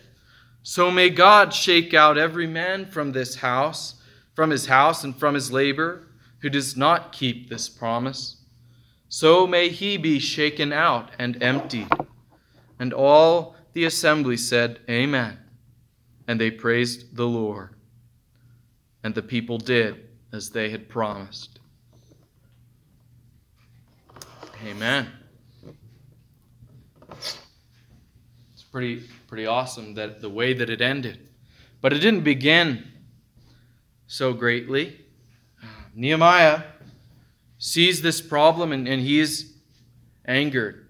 So 0.63 0.89
may 0.89 1.11
God 1.11 1.53
shake 1.53 1.95
out 1.95 2.17
every 2.17 2.47
man 2.47 2.87
from 2.87 3.11
this 3.11 3.35
house 3.35 4.00
from 4.41 4.49
his 4.49 4.65
house 4.65 5.05
and 5.05 5.15
from 5.15 5.35
his 5.35 5.53
labor, 5.53 6.07
who 6.39 6.49
does 6.49 6.75
not 6.75 7.13
keep 7.13 7.51
this 7.51 7.69
promise. 7.69 8.39
So 9.11 9.47
may 9.47 9.69
he 9.69 9.99
be 9.99 10.19
shaken 10.19 10.73
out 10.73 11.11
and 11.19 11.43
emptied. 11.43 11.93
And 12.79 12.95
all 12.95 13.55
the 13.75 13.85
assembly 13.85 14.39
said, 14.39 14.81
Amen. 14.89 15.37
And 16.27 16.41
they 16.41 16.51
praised 16.51 17.15
the 17.15 17.27
Lord. 17.27 17.75
And 19.05 19.15
the 19.15 19.21
people 19.21 19.59
did 19.59 20.09
as 20.33 20.49
they 20.49 20.71
had 20.71 20.89
promised. 20.89 21.61
Amen. 24.65 25.07
It's 27.11 28.63
pretty 28.73 29.03
pretty 29.29 29.45
awesome 29.45 29.93
that 29.97 30.23
the 30.23 30.31
way 30.31 30.55
that 30.55 30.71
it 30.71 30.81
ended. 30.81 31.29
But 31.83 31.93
it 31.93 31.99
didn't 31.99 32.23
begin 32.23 32.87
so 34.11 34.33
greatly. 34.33 35.01
Nehemiah 35.95 36.65
sees 37.59 38.03
this 38.03 38.21
problem 38.21 38.73
and, 38.73 38.89
and 38.89 39.01
he 39.01 39.21
is 39.21 39.53
angered. 40.25 40.89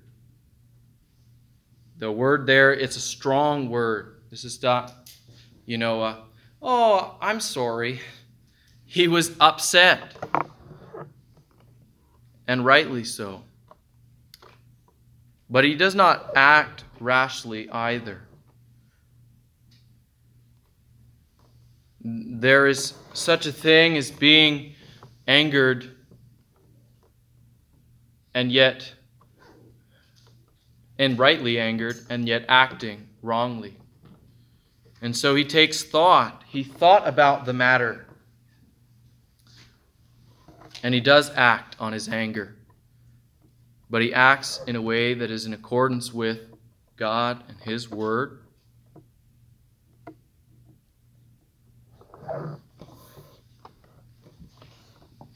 The 1.98 2.10
word 2.10 2.46
there, 2.46 2.72
it's 2.72 2.96
a 2.96 3.00
strong 3.00 3.68
word. 3.68 4.22
This 4.30 4.44
is 4.44 4.62
not, 4.62 5.10
you 5.66 5.76
know, 5.76 6.00
uh, 6.00 6.16
oh, 6.62 7.18
I'm 7.20 7.40
sorry. 7.40 8.00
He 8.86 9.06
was 9.06 9.36
upset. 9.38 10.16
And 12.48 12.64
rightly 12.64 13.04
so. 13.04 13.42
But 15.50 15.64
he 15.64 15.74
does 15.74 15.94
not 15.94 16.32
act 16.34 16.84
rashly 16.98 17.68
either. 17.68 18.22
There 22.40 22.66
is 22.66 22.94
such 23.12 23.46
a 23.46 23.52
thing 23.52 23.96
as 23.96 24.10
being 24.10 24.74
angered 25.26 25.90
and 28.34 28.50
yet, 28.52 28.94
and 30.98 31.18
rightly 31.18 31.58
angered, 31.58 31.96
and 32.08 32.28
yet 32.28 32.44
acting 32.48 33.08
wrongly. 33.22 33.76
And 35.02 35.16
so 35.16 35.34
he 35.34 35.44
takes 35.44 35.82
thought. 35.82 36.44
He 36.46 36.62
thought 36.62 37.08
about 37.08 37.44
the 37.44 37.52
matter. 37.52 38.06
And 40.82 40.94
he 40.94 41.00
does 41.00 41.30
act 41.34 41.76
on 41.80 41.92
his 41.92 42.08
anger. 42.08 42.56
But 43.88 44.02
he 44.02 44.14
acts 44.14 44.60
in 44.66 44.76
a 44.76 44.82
way 44.82 45.14
that 45.14 45.30
is 45.30 45.46
in 45.46 45.52
accordance 45.52 46.12
with 46.12 46.40
God 46.96 47.42
and 47.48 47.58
his 47.62 47.90
word. 47.90 48.39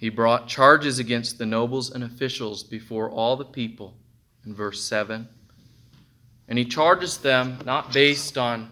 He 0.04 0.10
brought 0.10 0.48
charges 0.48 0.98
against 0.98 1.38
the 1.38 1.46
nobles 1.46 1.90
and 1.90 2.04
officials 2.04 2.62
before 2.62 3.08
all 3.10 3.36
the 3.36 3.44
people 3.44 3.96
in 4.44 4.54
verse 4.54 4.82
7. 4.84 5.26
And 6.46 6.58
he 6.58 6.66
charges 6.66 7.16
them 7.16 7.58
not 7.64 7.92
based 7.92 8.36
on 8.36 8.70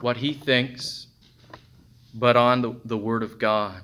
what 0.00 0.16
he 0.16 0.32
thinks, 0.32 1.06
but 2.14 2.36
on 2.36 2.62
the, 2.62 2.74
the 2.84 2.98
Word 2.98 3.22
of 3.22 3.38
God. 3.38 3.82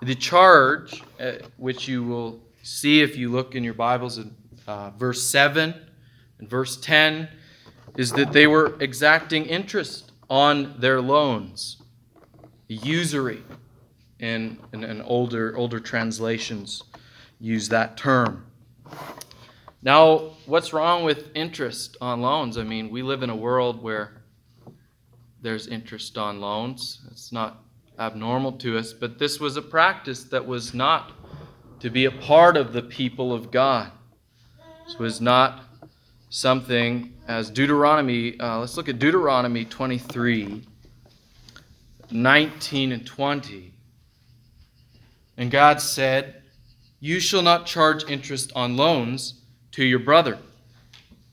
The 0.00 0.14
charge, 0.14 1.02
uh, 1.18 1.32
which 1.56 1.88
you 1.88 2.04
will 2.04 2.40
see 2.62 3.00
if 3.02 3.16
you 3.16 3.30
look 3.30 3.56
in 3.56 3.64
your 3.64 3.74
Bibles 3.74 4.18
in 4.18 4.32
uh, 4.68 4.90
verse 4.90 5.22
7 5.24 5.74
and 6.38 6.48
verse 6.48 6.76
10, 6.76 7.28
is 7.96 8.12
that 8.12 8.32
they 8.32 8.46
were 8.46 8.76
exacting 8.80 9.44
interest 9.46 10.07
on 10.28 10.74
their 10.78 11.00
loans, 11.00 11.82
usury, 12.68 13.42
in, 14.18 14.58
in, 14.72 14.84
in 14.84 15.00
older, 15.02 15.56
older 15.56 15.80
translations 15.80 16.82
use 17.40 17.68
that 17.68 17.96
term. 17.96 18.44
Now, 19.82 20.32
what's 20.46 20.72
wrong 20.72 21.04
with 21.04 21.30
interest 21.36 21.96
on 22.00 22.20
loans? 22.20 22.58
I 22.58 22.64
mean, 22.64 22.90
we 22.90 23.02
live 23.02 23.22
in 23.22 23.30
a 23.30 23.36
world 23.36 23.82
where 23.82 24.22
there's 25.40 25.68
interest 25.68 26.18
on 26.18 26.40
loans. 26.40 27.00
It's 27.10 27.30
not 27.30 27.62
abnormal 27.98 28.52
to 28.52 28.76
us, 28.76 28.92
but 28.92 29.18
this 29.18 29.38
was 29.38 29.56
a 29.56 29.62
practice 29.62 30.24
that 30.24 30.44
was 30.44 30.74
not 30.74 31.12
to 31.80 31.90
be 31.90 32.06
a 32.06 32.10
part 32.10 32.56
of 32.56 32.72
the 32.72 32.82
people 32.82 33.32
of 33.32 33.52
God. 33.52 33.92
This 34.84 34.98
was 34.98 35.20
not 35.20 35.64
something 36.30 37.14
as 37.26 37.50
Deuteronomy, 37.50 38.38
uh, 38.40 38.58
let's 38.58 38.76
look 38.76 38.88
at 38.88 38.98
Deuteronomy 38.98 39.64
23 39.64 40.64
19 42.10 42.92
and 42.92 43.06
20. 43.06 43.72
And 45.36 45.50
God 45.50 45.80
said, 45.80 46.42
You 47.00 47.20
shall 47.20 47.42
not 47.42 47.66
charge 47.66 48.08
interest 48.10 48.50
on 48.56 48.76
loans 48.76 49.42
to 49.72 49.84
your 49.84 49.98
brother. 49.98 50.38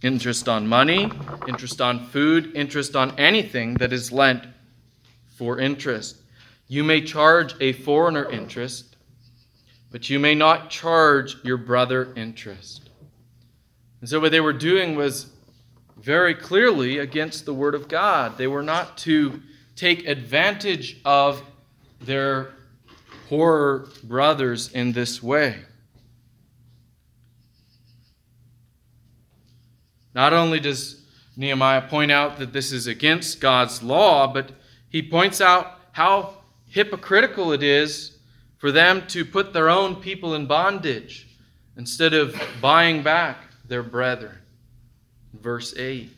Interest 0.01 0.49
on 0.49 0.67
money, 0.67 1.09
interest 1.47 1.79
on 1.81 2.05
food, 2.07 2.51
interest 2.55 2.95
on 2.95 3.17
anything 3.17 3.75
that 3.75 3.93
is 3.93 4.11
lent 4.11 4.45
for 5.35 5.59
interest. 5.59 6.17
You 6.67 6.83
may 6.83 7.01
charge 7.01 7.55
a 7.61 7.73
foreigner 7.73 8.29
interest, 8.29 8.97
but 9.91 10.09
you 10.09 10.19
may 10.19 10.35
not 10.35 10.69
charge 10.69 11.37
your 11.43 11.57
brother 11.57 12.13
interest. 12.15 12.84
And 14.05 14.09
so, 14.11 14.19
what 14.19 14.31
they 14.31 14.39
were 14.39 14.53
doing 14.53 14.95
was 14.95 15.31
very 15.97 16.35
clearly 16.35 16.99
against 16.99 17.43
the 17.43 17.55
Word 17.55 17.73
of 17.73 17.87
God. 17.87 18.37
They 18.37 18.45
were 18.45 18.61
not 18.61 18.99
to 18.99 19.41
take 19.75 20.07
advantage 20.07 21.01
of 21.03 21.41
their 22.01 22.53
poorer 23.27 23.87
brothers 24.03 24.71
in 24.73 24.91
this 24.91 25.23
way. 25.23 25.57
Not 30.13 30.33
only 30.33 30.59
does 30.59 31.01
Nehemiah 31.35 31.87
point 31.89 32.11
out 32.11 32.37
that 32.37 32.53
this 32.53 32.71
is 32.71 32.85
against 32.85 33.41
God's 33.41 33.81
law, 33.81 34.31
but 34.31 34.51
he 34.87 35.01
points 35.01 35.41
out 35.41 35.79
how 35.93 36.43
hypocritical 36.67 37.53
it 37.53 37.63
is 37.63 38.19
for 38.59 38.71
them 38.71 39.07
to 39.07 39.25
put 39.25 39.51
their 39.51 39.67
own 39.67 39.95
people 39.95 40.35
in 40.35 40.45
bondage 40.45 41.27
instead 41.75 42.13
of 42.13 42.39
buying 42.61 43.01
back 43.01 43.44
their 43.67 43.83
brethren. 43.83 44.37
Verse 45.33 45.75
8. 45.77 46.09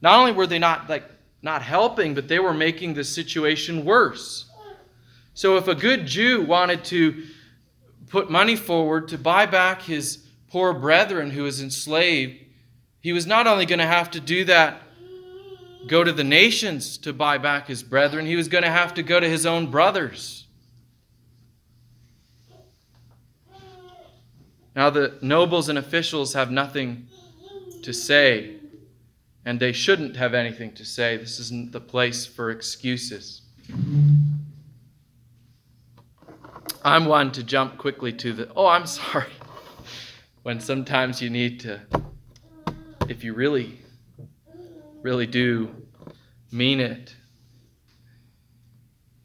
Not 0.00 0.18
only 0.18 0.32
were 0.32 0.46
they 0.46 0.58
not 0.58 0.88
like 0.88 1.04
not 1.42 1.62
helping, 1.62 2.14
but 2.14 2.28
they 2.28 2.38
were 2.38 2.54
making 2.54 2.94
the 2.94 3.04
situation 3.04 3.84
worse. 3.84 4.46
So 5.34 5.56
if 5.56 5.66
a 5.66 5.74
good 5.74 6.06
Jew 6.06 6.42
wanted 6.42 6.84
to 6.84 7.24
put 8.08 8.30
money 8.30 8.56
forward 8.56 9.08
to 9.08 9.18
buy 9.18 9.46
back 9.46 9.82
his 9.82 10.24
poor 10.48 10.72
brethren 10.72 11.30
who 11.30 11.44
was 11.44 11.62
enslaved, 11.62 12.38
he 13.00 13.12
was 13.12 13.26
not 13.26 13.46
only 13.46 13.66
going 13.66 13.78
to 13.78 13.86
have 13.86 14.10
to 14.12 14.20
do 14.20 14.44
that, 14.44 14.82
go 15.88 16.04
to 16.04 16.12
the 16.12 16.24
nations 16.24 16.98
to 16.98 17.12
buy 17.12 17.38
back 17.38 17.66
his 17.66 17.82
brethren, 17.82 18.26
he 18.26 18.36
was 18.36 18.48
going 18.48 18.62
to 18.62 18.70
have 18.70 18.94
to 18.94 19.02
go 19.02 19.18
to 19.18 19.28
his 19.28 19.46
own 19.46 19.70
brothers. 19.70 20.41
Now, 24.74 24.90
the 24.90 25.18
nobles 25.20 25.68
and 25.68 25.78
officials 25.78 26.32
have 26.34 26.50
nothing 26.50 27.08
to 27.82 27.92
say, 27.92 28.56
and 29.44 29.60
they 29.60 29.72
shouldn't 29.72 30.16
have 30.16 30.34
anything 30.34 30.72
to 30.74 30.84
say. 30.84 31.16
This 31.16 31.38
isn't 31.38 31.72
the 31.72 31.80
place 31.80 32.24
for 32.24 32.50
excuses. 32.50 33.42
I'm 36.84 37.06
one 37.06 37.32
to 37.32 37.42
jump 37.42 37.78
quickly 37.78 38.12
to 38.14 38.32
the, 38.32 38.52
oh, 38.56 38.66
I'm 38.66 38.86
sorry, 38.86 39.32
when 40.42 40.58
sometimes 40.58 41.20
you 41.20 41.30
need 41.30 41.60
to 41.60 41.80
if 43.08 43.24
you 43.24 43.34
really, 43.34 43.78
really 45.02 45.26
do 45.26 45.68
mean 46.50 46.80
it, 46.80 47.14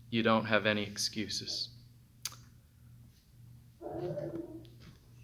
you 0.10 0.24
don't 0.24 0.46
have 0.46 0.66
any 0.66 0.84
excuses. 0.84 1.70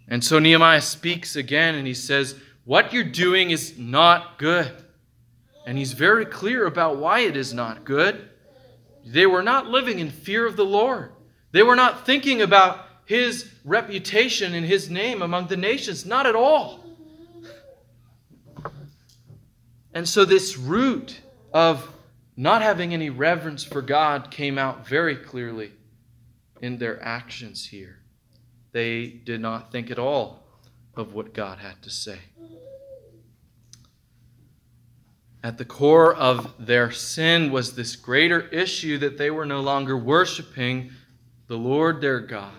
And 0.08 0.22
so 0.22 0.38
Nehemiah 0.38 0.80
speaks 0.80 1.36
again 1.36 1.74
and 1.74 1.86
he 1.86 1.94
says, 1.94 2.36
What 2.64 2.92
you're 2.92 3.04
doing 3.04 3.50
is 3.50 3.78
not 3.78 4.38
good. 4.38 4.72
And 5.66 5.78
he's 5.78 5.92
very 5.92 6.26
clear 6.26 6.66
about 6.66 6.98
why 6.98 7.20
it 7.20 7.36
is 7.36 7.54
not 7.54 7.84
good. 7.84 8.28
They 9.06 9.26
were 9.26 9.42
not 9.42 9.66
living 9.66 9.98
in 9.98 10.10
fear 10.10 10.46
of 10.46 10.56
the 10.56 10.64
Lord, 10.64 11.12
they 11.52 11.62
were 11.62 11.76
not 11.76 12.06
thinking 12.06 12.42
about 12.42 12.86
his 13.06 13.50
reputation 13.64 14.54
and 14.54 14.64
his 14.64 14.88
name 14.88 15.20
among 15.20 15.48
the 15.48 15.58
nations, 15.58 16.06
not 16.06 16.26
at 16.26 16.34
all. 16.34 16.84
And 19.92 20.08
so, 20.08 20.24
this 20.24 20.56
root 20.56 21.20
of 21.52 21.88
not 22.36 22.62
having 22.62 22.92
any 22.92 23.10
reverence 23.10 23.62
for 23.62 23.80
God 23.80 24.30
came 24.30 24.58
out 24.58 24.88
very 24.88 25.16
clearly 25.16 25.72
in 26.60 26.78
their 26.78 27.00
actions 27.02 27.66
here. 27.66 28.00
They 28.74 29.06
did 29.06 29.40
not 29.40 29.70
think 29.70 29.92
at 29.92 30.00
all 30.00 30.42
of 30.96 31.14
what 31.14 31.32
God 31.32 31.58
had 31.58 31.80
to 31.82 31.90
say. 31.90 32.18
At 35.44 35.58
the 35.58 35.64
core 35.64 36.12
of 36.12 36.52
their 36.58 36.90
sin 36.90 37.52
was 37.52 37.76
this 37.76 37.94
greater 37.94 38.48
issue 38.48 38.98
that 38.98 39.16
they 39.16 39.30
were 39.30 39.46
no 39.46 39.60
longer 39.60 39.96
worshiping 39.96 40.90
the 41.46 41.56
Lord 41.56 42.00
their 42.00 42.18
God 42.18 42.52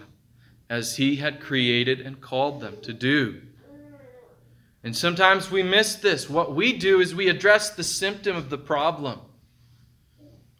as 0.69 0.95
He 0.95 1.17
had 1.17 1.41
created 1.41 1.99
and 1.99 2.21
called 2.21 2.62
them 2.62 2.78
to 2.84 2.93
do. 2.93 3.41
And 4.86 4.95
sometimes 4.95 5.51
we 5.51 5.63
miss 5.63 5.95
this. 5.95 6.30
What 6.30 6.56
we 6.56 6.71
do 6.71 7.01
is 7.01 7.13
we 7.13 7.28
address 7.28 7.71
the 7.71 7.84
symptom 7.84 8.38
of 8.38 8.49
the 8.49 8.58
problem. 8.58 9.19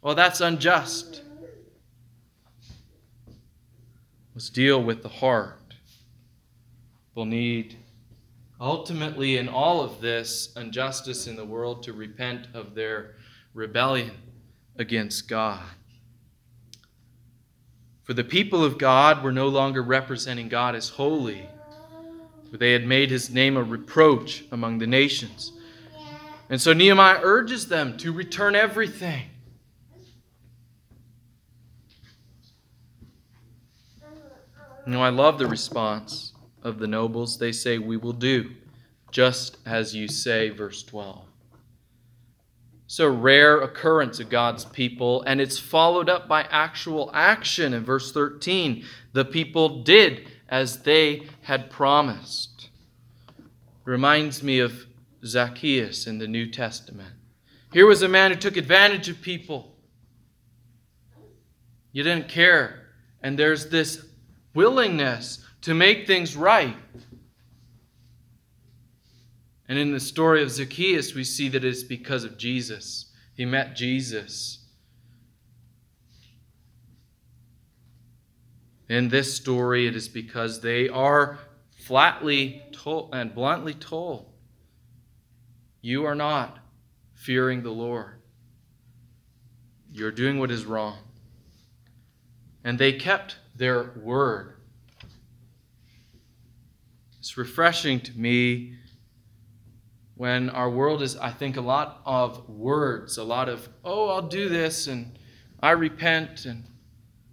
Well, 0.02 0.16
that's 0.16 0.42
unjust. 0.42 1.22
Let's 4.36 4.48
deal 4.48 4.80
with 4.80 5.02
the 5.02 5.08
heart. 5.08 5.74
We'll 7.16 7.24
need, 7.24 7.76
ultimately, 8.60 9.38
in 9.38 9.48
all 9.48 9.80
of 9.80 10.00
this 10.00 10.52
injustice 10.56 11.26
in 11.26 11.34
the 11.34 11.44
world, 11.44 11.82
to 11.82 11.92
repent 11.92 12.46
of 12.54 12.76
their 12.76 13.16
rebellion 13.54 14.12
against 14.76 15.28
God. 15.28 15.64
For 18.04 18.14
the 18.14 18.22
people 18.22 18.62
of 18.62 18.78
God 18.78 19.24
were 19.24 19.32
no 19.32 19.48
longer 19.48 19.82
representing 19.82 20.48
God 20.48 20.76
as 20.76 20.90
holy 20.90 21.48
for 22.50 22.58
they 22.58 22.72
had 22.72 22.86
made 22.86 23.10
his 23.10 23.30
name 23.30 23.56
a 23.56 23.62
reproach 23.62 24.44
among 24.52 24.78
the 24.78 24.86
nations. 24.86 25.52
And 26.48 26.60
so 26.60 26.72
Nehemiah 26.72 27.20
urges 27.22 27.68
them 27.68 27.96
to 27.98 28.12
return 28.12 28.54
everything. 28.54 29.24
You 34.86 34.92
know, 34.92 35.02
I 35.02 35.08
love 35.08 35.38
the 35.38 35.48
response 35.48 36.32
of 36.62 36.78
the 36.78 36.86
nobles. 36.86 37.38
They 37.38 37.50
say, 37.52 37.78
We 37.78 37.96
will 37.96 38.12
do 38.12 38.50
just 39.10 39.58
as 39.66 39.94
you 39.94 40.08
say, 40.08 40.50
verse 40.50 40.82
12. 40.82 41.24
It's 42.84 43.00
a 43.00 43.10
rare 43.10 43.62
occurrence 43.62 44.20
of 44.20 44.28
God's 44.28 44.64
people, 44.64 45.22
and 45.22 45.40
it's 45.40 45.58
followed 45.58 46.08
up 46.08 46.28
by 46.28 46.42
actual 46.42 47.10
action 47.12 47.74
in 47.74 47.84
verse 47.84 48.12
13. 48.12 48.84
The 49.12 49.24
people 49.24 49.82
did 49.82 50.28
as 50.48 50.82
they 50.82 51.22
had 51.42 51.70
promised. 51.70 52.68
Reminds 53.84 54.42
me 54.42 54.60
of 54.60 54.86
Zacchaeus 55.24 56.06
in 56.06 56.18
the 56.18 56.28
New 56.28 56.48
Testament. 56.48 57.14
Here 57.72 57.86
was 57.86 58.02
a 58.02 58.08
man 58.08 58.30
who 58.30 58.36
took 58.36 58.56
advantage 58.56 59.08
of 59.08 59.20
people. 59.20 59.74
You 61.90 62.04
didn't 62.04 62.28
care. 62.28 62.82
And 63.22 63.36
there's 63.36 63.68
this 63.68 64.06
willingness 64.56 65.44
to 65.60 65.74
make 65.74 66.06
things 66.06 66.36
right. 66.36 66.76
And 69.68 69.78
in 69.78 69.92
the 69.92 70.00
story 70.00 70.42
of 70.42 70.50
Zacchaeus, 70.50 71.14
we 71.14 71.24
see 71.24 71.48
that 71.50 71.64
it's 71.64 71.82
because 71.82 72.24
of 72.24 72.38
Jesus. 72.38 73.12
He 73.34 73.44
met 73.44 73.76
Jesus. 73.76 74.58
In 78.88 79.08
this 79.08 79.34
story, 79.34 79.86
it 79.86 79.96
is 79.96 80.08
because 80.08 80.60
they 80.60 80.88
are 80.88 81.38
flatly 81.76 82.62
told 82.72 83.14
and 83.14 83.34
bluntly 83.34 83.74
told, 83.74 84.26
You 85.80 86.04
are 86.04 86.14
not 86.14 86.58
fearing 87.14 87.62
the 87.62 87.70
Lord. 87.70 88.20
You're 89.90 90.12
doing 90.12 90.38
what 90.38 90.52
is 90.52 90.64
wrong. 90.64 90.98
And 92.62 92.78
they 92.78 92.92
kept 92.92 93.36
their 93.56 93.92
word. 94.02 94.54
It's 97.18 97.36
refreshing 97.36 98.00
to 98.00 98.12
me 98.18 98.74
when 100.14 100.48
our 100.50 100.70
world 100.70 101.02
is, 101.02 101.16
I 101.16 101.30
think, 101.30 101.56
a 101.56 101.60
lot 101.60 102.00
of 102.06 102.48
words, 102.48 103.18
a 103.18 103.24
lot 103.24 103.48
of, 103.48 103.68
oh, 103.84 104.08
I'll 104.08 104.22
do 104.22 104.48
this 104.48 104.86
and 104.86 105.18
I 105.60 105.72
repent. 105.72 106.46
And 106.46 106.64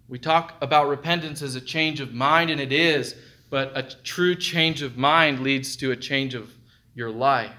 we 0.07 0.19
talk 0.19 0.55
about 0.61 0.89
repentance 0.89 1.41
as 1.41 1.55
a 1.55 1.61
change 1.61 1.99
of 1.99 2.13
mind, 2.13 2.49
and 2.49 2.59
it 2.59 2.73
is, 2.73 3.15
but 3.49 3.71
a 3.75 3.83
true 3.83 4.35
change 4.35 4.81
of 4.81 4.97
mind 4.97 5.39
leads 5.39 5.75
to 5.77 5.91
a 5.91 5.95
change 5.95 6.33
of 6.33 6.51
your 6.93 7.09
life. 7.09 7.51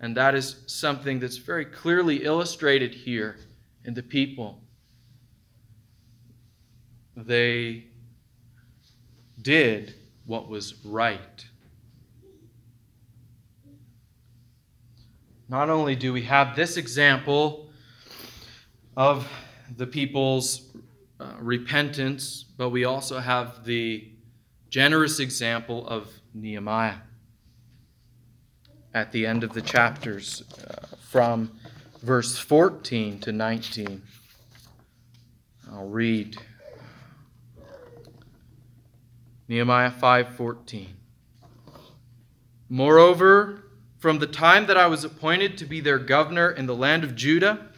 And 0.00 0.16
that 0.16 0.34
is 0.34 0.62
something 0.66 1.20
that's 1.20 1.36
very 1.36 1.66
clearly 1.66 2.24
illustrated 2.24 2.94
here 2.94 3.36
in 3.84 3.94
the 3.94 4.02
people. 4.02 4.59
They 7.16 7.86
did 9.40 9.94
what 10.26 10.48
was 10.48 10.84
right. 10.84 11.44
Not 15.48 15.68
only 15.68 15.96
do 15.96 16.12
we 16.12 16.22
have 16.22 16.54
this 16.54 16.76
example 16.76 17.70
of 18.96 19.28
the 19.76 19.86
people's 19.86 20.70
uh, 21.18 21.32
repentance, 21.40 22.44
but 22.56 22.70
we 22.70 22.84
also 22.84 23.18
have 23.18 23.64
the 23.64 24.08
generous 24.68 25.18
example 25.18 25.86
of 25.88 26.08
Nehemiah 26.34 26.98
at 28.94 29.10
the 29.12 29.26
end 29.26 29.42
of 29.42 29.52
the 29.52 29.62
chapters 29.62 30.44
uh, 30.68 30.96
from 31.08 31.50
verse 32.02 32.38
14 32.38 33.18
to 33.20 33.32
19. 33.32 34.02
I'll 35.72 35.88
read 35.88 36.36
Nehemiah 39.50 39.90
5:14. 39.90 40.94
Moreover, 42.68 43.64
from 43.98 44.20
the 44.20 44.28
time 44.28 44.66
that 44.66 44.76
I 44.76 44.86
was 44.86 45.02
appointed 45.02 45.58
to 45.58 45.64
be 45.64 45.80
their 45.80 45.98
governor 45.98 46.52
in 46.52 46.66
the 46.66 46.76
land 46.76 47.02
of 47.02 47.16
Judah, 47.16 47.72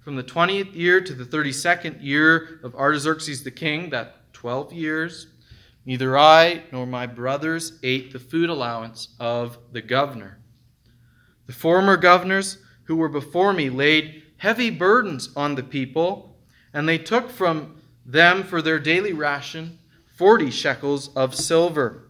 from 0.00 0.16
the 0.16 0.24
20th 0.24 0.74
year 0.74 1.00
to 1.00 1.14
the 1.14 1.24
32nd 1.24 2.02
year 2.02 2.58
of 2.64 2.74
Artaxerxes 2.74 3.44
the 3.44 3.52
king, 3.52 3.90
that 3.90 4.32
12 4.32 4.72
years, 4.72 5.28
neither 5.86 6.18
I 6.18 6.64
nor 6.72 6.88
my 6.88 7.06
brothers 7.06 7.78
ate 7.84 8.12
the 8.12 8.18
food 8.18 8.50
allowance 8.50 9.14
of 9.20 9.58
the 9.70 9.80
governor. 9.80 10.40
The 11.46 11.52
former 11.52 11.96
governors 11.96 12.58
who 12.86 12.96
were 12.96 13.08
before 13.08 13.52
me 13.52 13.70
laid 13.70 14.24
heavy 14.38 14.70
burdens 14.70 15.30
on 15.36 15.54
the 15.54 15.62
people, 15.62 16.36
and 16.72 16.88
they 16.88 16.98
took 16.98 17.30
from 17.30 17.80
them 18.04 18.42
for 18.42 18.60
their 18.60 18.80
daily 18.80 19.12
ration 19.12 19.78
40 20.18 20.50
shekels 20.50 21.14
of 21.14 21.32
silver. 21.32 22.08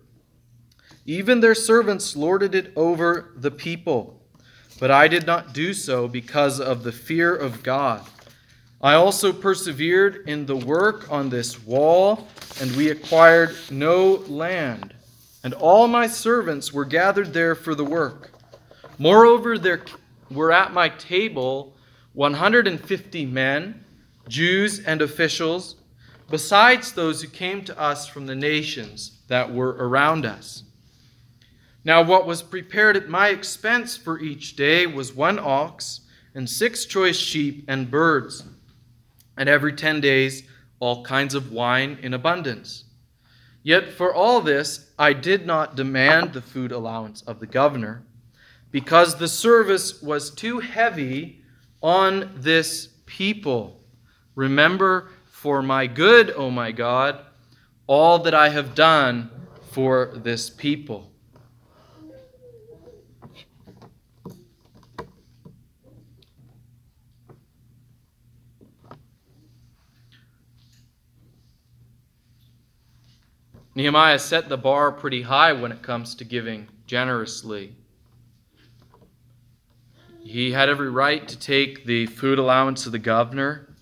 Even 1.05 1.41
their 1.41 1.55
servants 1.55 2.17
lorded 2.17 2.55
it 2.55 2.73
over 2.75 3.35
the 3.37 3.51
people. 3.51 4.23
But 4.81 4.91
I 4.91 5.09
did 5.09 5.27
not 5.27 5.53
do 5.53 5.75
so 5.75 6.09
because 6.09 6.59
of 6.59 6.85
the 6.85 6.93
fear 6.93 7.37
of 7.37 7.63
God. 7.63 8.07
I 8.81 8.95
also 8.95 9.31
persevered 9.31 10.27
in 10.27 10.47
the 10.47 10.57
work 10.57 11.13
on 11.13 11.29
this 11.29 11.63
wall, 11.63 12.27
and 12.63 12.75
we 12.77 12.89
acquired 12.89 13.55
no 13.71 14.25
land. 14.27 14.95
And 15.45 15.53
all 15.53 15.87
my 15.87 16.07
servants 16.07 16.73
were 16.73 16.87
gathered 16.87 17.35
there 17.35 17.55
for 17.55 17.75
the 17.75 17.85
work. 17.85 18.31
Moreover, 18.97 19.59
there 19.59 19.83
were 20.31 20.51
at 20.51 20.73
my 20.73 20.89
table 20.89 21.77
150 22.15 23.27
men, 23.27 23.85
Jews 24.29 24.81
and 24.81 25.03
officials, 25.03 25.77
besides 26.31 26.93
those 26.93 27.23
who 27.23 27.29
came 27.29 27.65
to 27.65 27.79
us 27.79 28.07
from 28.07 28.27
the 28.27 28.35
nations 28.35 29.21
that 29.29 29.53
were 29.53 29.77
around 29.79 30.27
us. 30.27 30.65
Now, 31.85 32.03
what 32.03 32.27
was 32.27 32.43
prepared 32.43 32.97
at 32.97 33.09
my 33.09 33.29
expense 33.29 33.97
for 33.97 34.19
each 34.21 34.57
day 34.57 34.87
was 34.87 35.15
one 35.15 35.39
ox 35.39 36.01
and 36.35 36.49
six 36.49 36.85
choice 36.85 37.17
sheep 37.17 37.65
and 37.69 37.91
birds, 37.91 38.45
and 39.37 39.49
every 39.49 39.73
ten 39.73 40.01
days 40.01 40.43
all 40.81 41.05
kinds 41.05 41.35
of 41.35 41.51
wine 41.51 41.99
in 42.03 42.15
abundance. 42.15 42.85
Yet 43.63 43.89
for 43.89 44.15
all 44.15 44.41
this 44.41 44.91
I 44.99 45.13
did 45.13 45.47
not 45.47 45.77
demand 45.77 46.33
the 46.33 46.43
food 46.43 46.73
allowance 46.73 47.23
of 47.23 47.41
the 47.41 47.47
governor, 47.47 48.03
because 48.71 49.17
the 49.17 49.29
service 49.29 50.03
was 50.03 50.31
too 50.31 50.59
heavy 50.59 51.43
on 51.83 52.33
this 52.37 52.89
people. 53.07 53.81
Remember 54.35 55.11
for 55.41 55.63
my 55.63 55.87
good, 55.87 56.33
O 56.33 56.51
my 56.51 56.73
God, 56.73 57.21
all 57.87 58.19
that 58.19 58.35
I 58.35 58.49
have 58.49 58.75
done 58.75 59.31
for 59.71 60.11
this 60.17 60.51
people. 60.51 61.13
Nehemiah 73.77 74.19
set 74.19 74.49
the 74.49 74.59
bar 74.59 74.91
pretty 74.91 75.23
high 75.23 75.53
when 75.53 75.71
it 75.71 75.83
comes 75.83 76.17
to 76.17 76.25
giving 76.25 76.67
generously. 76.89 77.77
He 80.25 80.51
had 80.51 80.69
every 80.69 80.91
right 80.91 81.29
to 81.29 81.39
take 81.39 81.85
the 81.85 82.07
food 82.07 82.41
allowance 82.41 82.87
of 82.87 82.93
the 82.93 82.99
governor, 82.99 83.73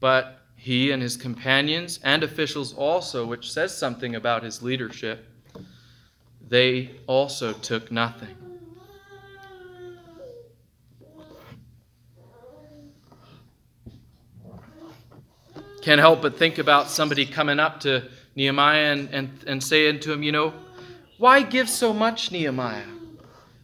but 0.00 0.39
he 0.60 0.90
and 0.90 1.02
his 1.02 1.16
companions 1.16 2.00
and 2.04 2.22
officials 2.22 2.74
also, 2.74 3.24
which 3.24 3.50
says 3.50 3.74
something 3.74 4.14
about 4.14 4.42
his 4.42 4.62
leadership, 4.62 5.26
they 6.46 6.90
also 7.06 7.54
took 7.54 7.90
nothing. 7.90 8.36
Can't 15.80 15.98
help 15.98 16.20
but 16.20 16.36
think 16.36 16.58
about 16.58 16.90
somebody 16.90 17.24
coming 17.24 17.58
up 17.58 17.80
to 17.80 18.10
Nehemiah 18.36 18.92
and, 18.92 19.08
and, 19.14 19.30
and 19.46 19.64
saying 19.64 20.00
to 20.00 20.12
him, 20.12 20.22
you 20.22 20.30
know, 20.30 20.52
why 21.16 21.40
give 21.40 21.70
so 21.70 21.94
much, 21.94 22.30
Nehemiah? 22.32 22.84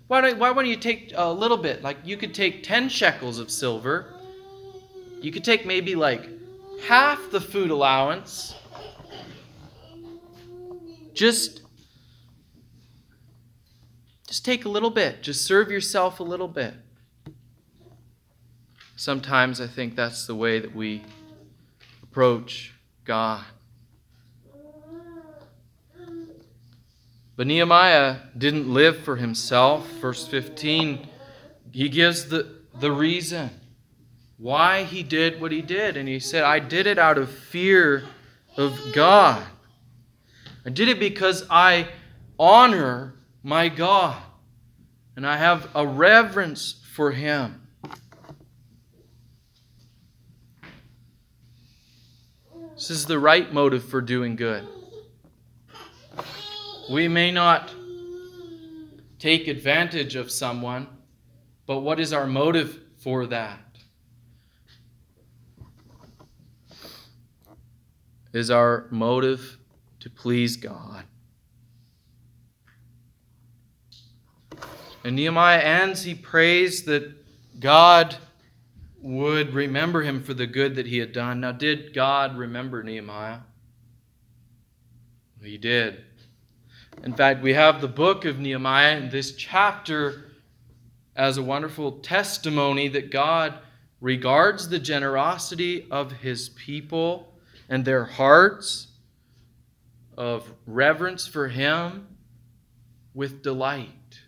Why 0.06 0.22
don't, 0.22 0.38
why 0.38 0.50
don't 0.50 0.64
you 0.64 0.76
take 0.76 1.12
a 1.14 1.30
little 1.30 1.58
bit? 1.58 1.82
Like 1.82 1.98
you 2.04 2.16
could 2.16 2.32
take 2.32 2.62
10 2.62 2.88
shekels 2.88 3.38
of 3.38 3.50
silver. 3.50 4.14
You 5.20 5.30
could 5.30 5.44
take 5.44 5.66
maybe 5.66 5.94
like 5.94 6.35
half 6.84 7.30
the 7.30 7.40
food 7.40 7.70
allowance. 7.70 8.54
Just 11.14 11.62
just 14.26 14.44
take 14.44 14.64
a 14.64 14.68
little 14.68 14.90
bit. 14.90 15.22
Just 15.22 15.46
serve 15.46 15.70
yourself 15.70 16.20
a 16.20 16.22
little 16.22 16.48
bit. 16.48 16.74
Sometimes 18.96 19.60
I 19.60 19.66
think 19.66 19.94
that's 19.94 20.26
the 20.26 20.34
way 20.34 20.58
that 20.58 20.74
we 20.74 21.04
approach 22.02 22.74
God. 23.04 23.44
But 27.36 27.46
Nehemiah 27.46 28.16
didn't 28.36 28.72
live 28.72 28.98
for 28.98 29.16
himself. 29.16 29.86
Verse 30.00 30.26
15, 30.26 31.06
he 31.70 31.88
gives 31.90 32.30
the, 32.30 32.56
the 32.80 32.90
reason 32.90 33.50
why 34.38 34.84
he 34.84 35.02
did 35.02 35.40
what 35.40 35.52
he 35.52 35.62
did. 35.62 35.96
And 35.96 36.08
he 36.08 36.18
said, 36.18 36.44
I 36.44 36.58
did 36.58 36.86
it 36.86 36.98
out 36.98 37.18
of 37.18 37.30
fear 37.30 38.04
of 38.56 38.78
God. 38.92 39.42
I 40.64 40.70
did 40.70 40.88
it 40.88 40.98
because 40.98 41.44
I 41.48 41.88
honor 42.38 43.14
my 43.42 43.68
God 43.68 44.20
and 45.14 45.26
I 45.26 45.36
have 45.36 45.68
a 45.74 45.86
reverence 45.86 46.82
for 46.92 47.12
him. 47.12 47.62
This 52.74 52.90
is 52.90 53.06
the 53.06 53.18
right 53.18 53.50
motive 53.54 53.84
for 53.84 54.02
doing 54.02 54.36
good. 54.36 54.66
We 56.90 57.08
may 57.08 57.30
not 57.30 57.72
take 59.18 59.48
advantage 59.48 60.14
of 60.14 60.30
someone, 60.30 60.86
but 61.64 61.80
what 61.80 61.98
is 61.98 62.12
our 62.12 62.26
motive 62.26 62.78
for 62.98 63.26
that? 63.26 63.65
Is 68.36 68.50
our 68.50 68.84
motive 68.90 69.56
to 70.00 70.10
please 70.10 70.58
God? 70.58 71.04
And 75.02 75.16
Nehemiah 75.16 75.62
ends, 75.62 76.02
he 76.02 76.14
prays 76.14 76.82
that 76.82 77.14
God 77.58 78.14
would 79.00 79.54
remember 79.54 80.02
him 80.02 80.22
for 80.22 80.34
the 80.34 80.46
good 80.46 80.74
that 80.74 80.84
he 80.84 80.98
had 80.98 81.12
done. 81.12 81.40
Now, 81.40 81.52
did 81.52 81.94
God 81.94 82.36
remember 82.36 82.82
Nehemiah? 82.82 83.38
He 85.42 85.56
did. 85.56 86.04
In 87.04 87.14
fact, 87.14 87.42
we 87.42 87.54
have 87.54 87.80
the 87.80 87.88
book 87.88 88.26
of 88.26 88.38
Nehemiah 88.38 88.98
in 88.98 89.08
this 89.08 89.32
chapter 89.32 90.32
as 91.14 91.38
a 91.38 91.42
wonderful 91.42 92.00
testimony 92.00 92.88
that 92.88 93.10
God 93.10 93.54
regards 94.02 94.68
the 94.68 94.78
generosity 94.78 95.86
of 95.90 96.12
his 96.12 96.50
people 96.50 97.32
and 97.68 97.84
their 97.84 98.04
hearts 98.04 98.88
of 100.16 100.50
reverence 100.66 101.26
for 101.26 101.48
Him 101.48 102.06
with 103.14 103.42
delight. 103.42 104.20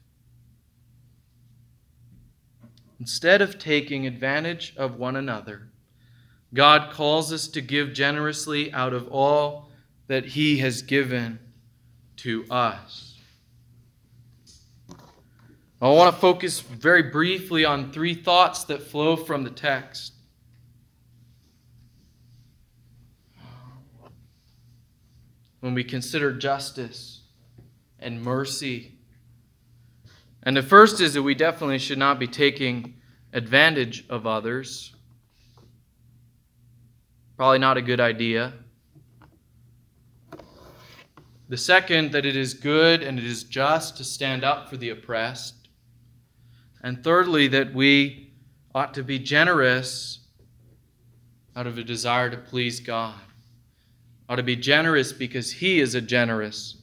Instead 3.00 3.40
of 3.40 3.58
taking 3.58 4.06
advantage 4.06 4.74
of 4.76 4.98
one 4.98 5.16
another, 5.16 5.68
God 6.52 6.90
calls 6.92 7.32
us 7.32 7.46
to 7.48 7.60
give 7.60 7.92
generously 7.92 8.72
out 8.72 8.92
of 8.92 9.08
all 9.08 9.68
that 10.08 10.24
He 10.24 10.58
has 10.58 10.82
given 10.82 11.38
to 12.16 12.44
us. 12.50 13.08
I 15.80 15.88
want 15.88 16.12
to 16.12 16.20
focus 16.20 16.58
very 16.60 17.04
briefly 17.04 17.64
on 17.64 17.92
three 17.92 18.14
thoughts 18.14 18.64
that 18.64 18.82
flow 18.82 19.14
from 19.14 19.44
the 19.44 19.50
text. 19.50 20.12
When 25.60 25.74
we 25.74 25.84
consider 25.84 26.32
justice 26.32 27.22
and 27.98 28.22
mercy, 28.22 28.98
and 30.42 30.56
the 30.56 30.62
first 30.62 31.00
is 31.00 31.14
that 31.14 31.22
we 31.22 31.34
definitely 31.34 31.78
should 31.78 31.98
not 31.98 32.18
be 32.18 32.26
taking 32.26 32.94
advantage 33.32 34.06
of 34.08 34.26
others. 34.26 34.94
Probably 37.36 37.58
not 37.58 37.76
a 37.76 37.82
good 37.82 38.00
idea. 38.00 38.54
The 41.48 41.56
second, 41.56 42.12
that 42.12 42.26
it 42.26 42.36
is 42.36 42.54
good 42.54 43.02
and 43.02 43.18
it 43.18 43.24
is 43.24 43.42
just 43.42 43.96
to 43.96 44.04
stand 44.04 44.44
up 44.44 44.68
for 44.68 44.76
the 44.76 44.90
oppressed. 44.90 45.68
And 46.82 47.02
thirdly, 47.02 47.48
that 47.48 47.74
we 47.74 48.32
ought 48.74 48.94
to 48.94 49.02
be 49.02 49.18
generous 49.18 50.20
out 51.56 51.66
of 51.66 51.78
a 51.78 51.84
desire 51.84 52.30
to 52.30 52.36
please 52.36 52.80
God. 52.80 53.18
Ought 54.28 54.36
to 54.36 54.42
be 54.42 54.56
generous 54.56 55.12
because 55.12 55.50
He 55.50 55.80
is 55.80 55.94
a 55.94 56.00
generous 56.00 56.76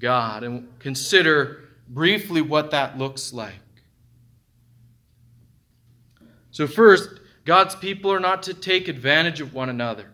God. 0.00 0.44
And 0.44 0.68
consider 0.78 1.68
briefly 1.88 2.40
what 2.40 2.70
that 2.70 2.98
looks 2.98 3.32
like. 3.32 3.54
So, 6.50 6.66
first, 6.66 7.20
God's 7.44 7.74
people 7.74 8.12
are 8.12 8.20
not 8.20 8.42
to 8.44 8.54
take 8.54 8.88
advantage 8.88 9.40
of 9.40 9.54
one 9.54 9.68
another. 9.68 10.10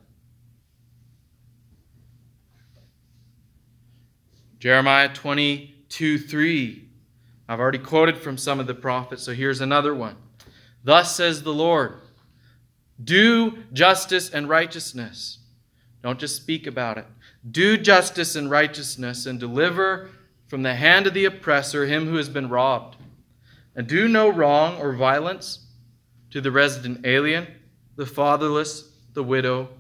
Jeremiah 4.58 5.12
22 5.12 6.18
3. 6.18 6.88
I've 7.48 7.60
already 7.60 7.78
quoted 7.78 8.16
from 8.16 8.38
some 8.38 8.60
of 8.60 8.66
the 8.66 8.74
prophets, 8.74 9.22
so 9.22 9.34
here's 9.34 9.60
another 9.60 9.94
one. 9.94 10.16
Thus 10.82 11.14
says 11.14 11.42
the 11.42 11.52
Lord 11.52 12.00
Do 13.02 13.64
justice 13.72 14.30
and 14.30 14.48
righteousness. 14.48 15.38
Don't 16.04 16.20
just 16.20 16.36
speak 16.36 16.66
about 16.66 16.98
it. 16.98 17.06
Do 17.50 17.78
justice 17.78 18.36
and 18.36 18.50
righteousness 18.50 19.24
and 19.24 19.40
deliver 19.40 20.10
from 20.48 20.62
the 20.62 20.74
hand 20.74 21.06
of 21.06 21.14
the 21.14 21.24
oppressor 21.24 21.86
him 21.86 22.06
who 22.06 22.16
has 22.16 22.28
been 22.28 22.50
robbed. 22.50 22.96
And 23.74 23.86
do 23.86 24.06
no 24.06 24.28
wrong 24.28 24.78
or 24.78 24.92
violence 24.92 25.60
to 26.30 26.42
the 26.42 26.50
resident 26.50 27.06
alien, 27.06 27.46
the 27.96 28.04
fatherless, 28.04 28.90
the 29.14 29.22
widow, 29.22 29.70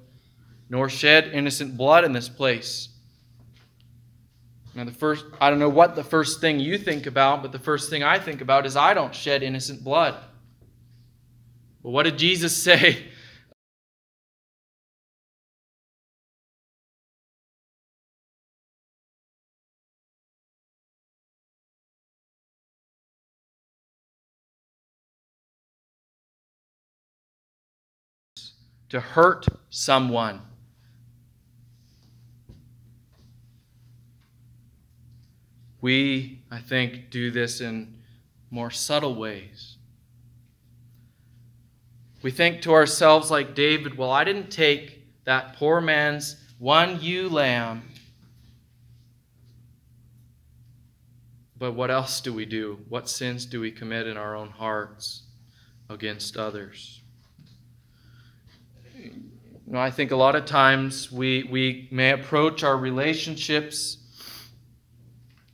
nor 0.70 0.88
shed 0.88 1.28
innocent 1.34 1.76
blood 1.76 2.04
in 2.04 2.14
this 2.14 2.30
place. 2.30 2.88
Now, 4.74 4.84
the 4.84 4.92
first, 4.92 5.26
I 5.42 5.50
don't 5.50 5.58
know 5.58 5.68
what 5.68 5.94
the 5.94 6.02
first 6.02 6.40
thing 6.40 6.58
you 6.58 6.78
think 6.78 7.04
about, 7.04 7.42
but 7.42 7.52
the 7.52 7.58
first 7.58 7.90
thing 7.90 8.02
I 8.02 8.18
think 8.18 8.40
about 8.40 8.64
is 8.64 8.78
I 8.78 8.94
don't 8.94 9.14
shed 9.14 9.42
innocent 9.42 9.84
blood. 9.84 10.14
But 11.82 11.90
what 11.90 12.04
did 12.04 12.16
Jesus 12.16 12.56
say 12.62 13.08
to 28.94 29.00
hurt 29.00 29.48
someone. 29.70 30.40
We, 35.80 36.44
I 36.48 36.60
think, 36.60 37.10
do 37.10 37.32
this 37.32 37.60
in 37.60 37.96
more 38.52 38.70
subtle 38.70 39.16
ways. 39.16 39.78
We 42.22 42.30
think 42.30 42.62
to 42.62 42.72
ourselves, 42.72 43.32
like 43.32 43.56
David, 43.56 43.98
well, 43.98 44.12
I 44.12 44.22
didn't 44.22 44.50
take 44.50 45.02
that 45.24 45.56
poor 45.56 45.80
man's 45.80 46.36
one 46.60 47.02
ewe 47.02 47.28
lamb. 47.28 47.82
But 51.58 51.72
what 51.72 51.90
else 51.90 52.20
do 52.20 52.32
we 52.32 52.46
do? 52.46 52.78
What 52.88 53.08
sins 53.08 53.44
do 53.44 53.60
we 53.60 53.72
commit 53.72 54.06
in 54.06 54.16
our 54.16 54.36
own 54.36 54.50
hearts 54.50 55.24
against 55.90 56.36
others? 56.36 57.00
You 59.66 59.72
know, 59.72 59.78
I 59.78 59.90
think 59.90 60.10
a 60.10 60.16
lot 60.16 60.36
of 60.36 60.44
times 60.44 61.10
we, 61.10 61.44
we 61.44 61.88
may 61.90 62.10
approach 62.10 62.62
our 62.62 62.76
relationships, 62.76 63.96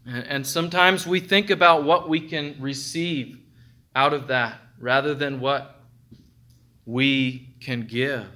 and, 0.04 0.26
and 0.26 0.46
sometimes 0.46 1.06
we 1.06 1.20
think 1.20 1.50
about 1.50 1.84
what 1.84 2.08
we 2.08 2.20
can 2.20 2.56
receive 2.58 3.38
out 3.94 4.12
of 4.12 4.26
that 4.28 4.58
rather 4.80 5.14
than 5.14 5.38
what 5.38 5.80
we 6.86 7.54
can 7.60 7.86
give. 7.86 8.26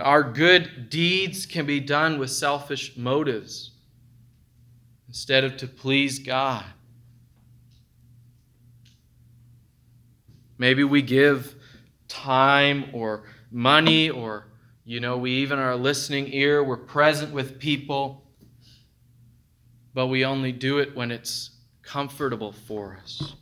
Our 0.00 0.22
good 0.22 0.88
deeds 0.88 1.44
can 1.44 1.66
be 1.66 1.80
done 1.80 2.18
with 2.18 2.30
selfish 2.30 2.96
motives 2.96 3.72
instead 5.08 5.44
of 5.44 5.56
to 5.58 5.66
please 5.66 6.18
God. 6.18 6.64
Maybe 10.58 10.84
we 10.84 11.02
give 11.02 11.54
time 12.08 12.86
or 12.92 13.24
money 13.50 14.10
or, 14.10 14.46
you 14.84 15.00
know, 15.00 15.16
we 15.16 15.32
even 15.32 15.58
are 15.58 15.72
a 15.72 15.76
listening 15.76 16.32
ear. 16.32 16.62
We're 16.62 16.76
present 16.76 17.32
with 17.32 17.58
people, 17.58 18.24
but 19.94 20.06
we 20.08 20.24
only 20.24 20.52
do 20.52 20.78
it 20.78 20.94
when 20.94 21.10
it's 21.10 21.50
comfortable 21.82 22.52
for 22.52 22.98
us. 23.02 23.34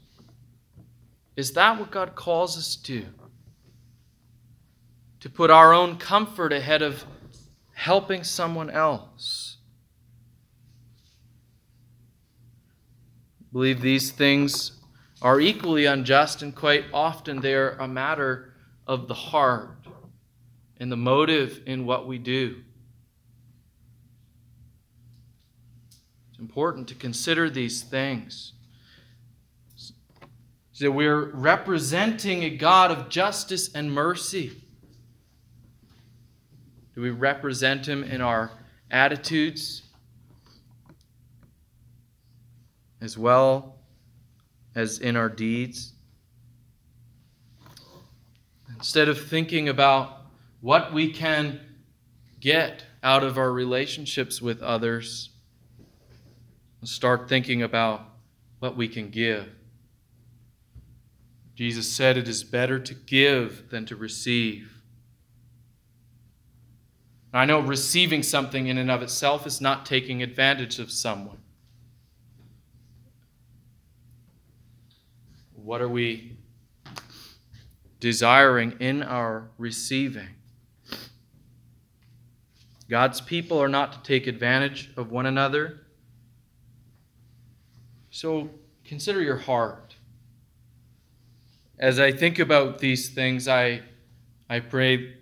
Is 1.36 1.52
that 1.52 1.78
what 1.78 1.90
God 1.90 2.14
calls 2.14 2.56
us 2.56 2.76
to? 2.76 3.06
To 5.20 5.30
put 5.30 5.50
our 5.50 5.72
own 5.72 5.98
comfort 5.98 6.52
ahead 6.52 6.82
of 6.82 7.04
helping 7.74 8.24
someone 8.24 8.70
else. 8.70 9.58
I 13.40 13.44
believe 13.52 13.80
these 13.80 14.10
things 14.10 14.72
are 15.20 15.40
equally 15.40 15.86
unjust, 15.86 16.42
and 16.42 16.54
quite 16.54 16.84
often 16.92 17.40
they're 17.40 17.72
a 17.72 17.88
matter 17.88 18.54
of 18.86 19.08
the 19.08 19.14
heart 19.14 19.75
and 20.78 20.90
the 20.90 20.96
motive 20.96 21.62
in 21.66 21.86
what 21.86 22.06
we 22.06 22.18
do. 22.18 22.62
It's 26.30 26.38
important 26.38 26.88
to 26.88 26.94
consider 26.94 27.48
these 27.48 27.82
things. 27.82 28.52
So 30.72 30.90
we're 30.90 31.30
representing 31.30 32.42
a 32.42 32.50
God 32.50 32.90
of 32.90 33.08
justice 33.08 33.74
and 33.74 33.90
mercy. 33.90 34.62
Do 36.94 37.00
we 37.00 37.08
represent 37.08 37.88
Him 37.88 38.04
in 38.04 38.20
our 38.20 38.50
attitudes 38.90 39.82
as 43.00 43.16
well 43.16 43.76
as 44.74 44.98
in 44.98 45.16
our 45.16 45.30
deeds? 45.30 45.94
Instead 48.76 49.08
of 49.08 49.18
thinking 49.18 49.70
about 49.70 50.15
what 50.66 50.92
we 50.92 51.12
can 51.12 51.60
get 52.40 52.82
out 53.00 53.22
of 53.22 53.38
our 53.38 53.52
relationships 53.52 54.42
with 54.42 54.60
others, 54.64 55.30
and 56.80 56.88
start 56.88 57.28
thinking 57.28 57.62
about 57.62 58.02
what 58.58 58.76
we 58.76 58.88
can 58.88 59.08
give. 59.08 59.48
Jesus 61.54 61.88
said 61.88 62.16
it 62.16 62.26
is 62.26 62.42
better 62.42 62.80
to 62.80 62.94
give 62.94 63.70
than 63.70 63.86
to 63.86 63.94
receive. 63.94 64.82
I 67.32 67.44
know 67.44 67.60
receiving 67.60 68.24
something 68.24 68.66
in 68.66 68.76
and 68.76 68.90
of 68.90 69.02
itself 69.02 69.46
is 69.46 69.60
not 69.60 69.86
taking 69.86 70.20
advantage 70.20 70.80
of 70.80 70.90
someone. 70.90 71.38
What 75.54 75.80
are 75.80 75.88
we 75.88 76.38
desiring 78.00 78.72
in 78.80 79.04
our 79.04 79.48
receiving? 79.58 80.30
God's 82.88 83.20
people 83.20 83.60
are 83.60 83.68
not 83.68 83.92
to 83.92 84.02
take 84.02 84.26
advantage 84.26 84.90
of 84.96 85.10
one 85.10 85.26
another. 85.26 85.80
So 88.10 88.50
consider 88.84 89.20
your 89.20 89.36
heart. 89.36 89.96
As 91.78 91.98
I 91.98 92.12
think 92.12 92.38
about 92.38 92.78
these 92.78 93.10
things, 93.10 93.48
I, 93.48 93.82
I 94.48 94.60
pray 94.60 95.16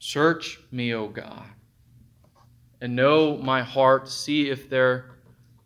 Search 0.00 0.58
me, 0.72 0.94
O 0.94 1.08
God, 1.08 1.44
and 2.80 2.96
know 2.96 3.36
my 3.36 3.62
heart. 3.62 4.08
See 4.08 4.48
if 4.48 4.70
there 4.70 5.10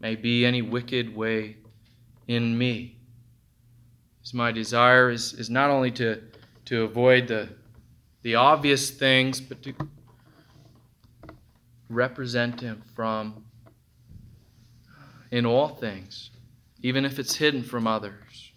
may 0.01 0.17
be 0.17 0.45
any 0.45 0.61
wicked 0.61 1.14
way 1.14 1.57
in 2.27 2.59
me. 2.59 2.99
As 4.25 4.35
my 4.35 4.51
desire 4.51 5.11
is, 5.11 5.35
is 5.35 5.51
not 5.51 5.71
only 5.71 5.93
to, 5.93 6.21
to 6.64 6.83
avoid 6.83 7.29
the, 7.29 7.49
the 8.23 8.35
obvious 8.35 8.90
things, 8.90 9.40
but 9.40 9.62
to 9.62 9.73
represent 11.88 12.61
Him 12.61 12.83
from 12.94 13.44
in 15.31 15.44
all 15.44 15.68
things, 15.68 16.31
even 16.83 17.05
if 17.05 17.18
it's 17.18 17.37
hidden 17.37 17.62
from 17.62 17.87
others. 17.87 18.53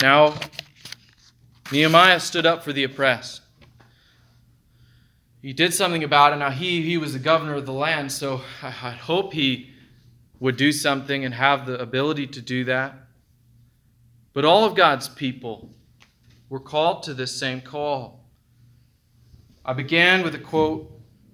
Now, 0.00 0.34
Nehemiah 1.72 2.20
stood 2.20 2.46
up 2.46 2.62
for 2.62 2.72
the 2.72 2.84
oppressed. 2.84 3.42
He 5.42 5.52
did 5.52 5.72
something 5.72 6.04
about 6.04 6.32
it. 6.32 6.36
Now, 6.36 6.50
he, 6.50 6.82
he 6.82 6.96
was 6.96 7.12
the 7.12 7.18
governor 7.18 7.54
of 7.54 7.66
the 7.66 7.72
land, 7.72 8.12
so 8.12 8.40
I, 8.62 8.68
I 8.68 8.90
hope 8.90 9.32
he 9.32 9.70
would 10.40 10.56
do 10.56 10.72
something 10.72 11.24
and 11.24 11.34
have 11.34 11.66
the 11.66 11.80
ability 11.80 12.26
to 12.28 12.40
do 12.40 12.64
that. 12.64 12.94
But 14.32 14.44
all 14.44 14.64
of 14.64 14.74
God's 14.74 15.08
people 15.08 15.70
were 16.48 16.60
called 16.60 17.02
to 17.04 17.14
this 17.14 17.38
same 17.38 17.60
call. 17.60 18.25
I 19.68 19.72
began 19.72 20.22
with 20.22 20.36
a 20.36 20.38
quote 20.38 20.88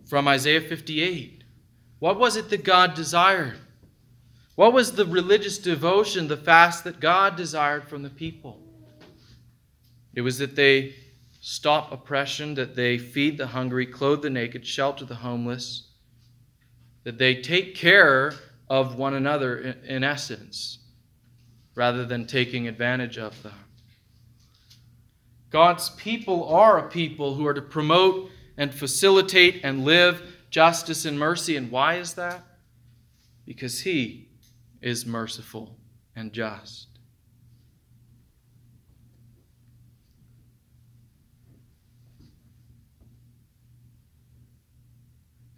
from 0.09 0.27
Isaiah 0.27 0.63
58. 0.63 1.45
What 1.99 2.19
was 2.19 2.37
it 2.37 2.49
that 2.49 2.65
God 2.65 2.95
desired? 2.95 3.59
What 4.55 4.73
was 4.73 4.93
the 4.93 5.05
religious 5.05 5.59
devotion, 5.59 6.29
the 6.29 6.39
fast 6.39 6.85
that 6.85 6.99
God 6.99 7.37
desired 7.37 7.87
from 7.87 8.03
the 8.03 8.09
people? 8.09 8.59
It 10.15 10.23
was 10.23 10.39
that 10.39 10.57
they 10.57 10.95
stop 11.43 11.93
oppression, 11.93 12.55
that 12.55 12.75
they 12.75 12.97
feed 12.97 13.37
the 13.37 13.49
hungry, 13.49 13.85
clothe 13.85 14.23
the 14.23 14.31
naked, 14.31 14.67
shelter 14.67 15.05
the 15.05 15.17
homeless, 15.17 15.91
that 17.05 17.19
they 17.19 17.35
take 17.35 17.75
care 17.75 18.33
of 18.71 18.97
one 18.97 19.13
another 19.13 19.59
in, 19.59 19.85
in 19.85 20.05
essence, 20.05 20.79
rather 21.75 22.07
than 22.07 22.27
taking 22.27 22.67
advantage 22.67 23.19
of 23.19 23.43
them. 23.43 23.53
God's 25.53 25.91
people 25.91 26.49
are 26.49 26.79
a 26.79 26.89
people 26.89 27.35
who 27.35 27.47
are 27.47 27.53
to 27.53 27.61
promote 27.61 28.31
and 28.57 28.75
facilitate 28.75 29.61
and 29.63 29.85
live 29.85 30.23
justice 30.49 31.05
and 31.05 31.19
mercy. 31.19 31.57
And 31.57 31.71
why 31.71 31.97
is 31.97 32.15
that? 32.15 32.43
Because 33.45 33.81
He 33.81 34.31
is 34.81 35.05
merciful 35.05 35.77
and 36.17 36.33
just. 36.33 36.89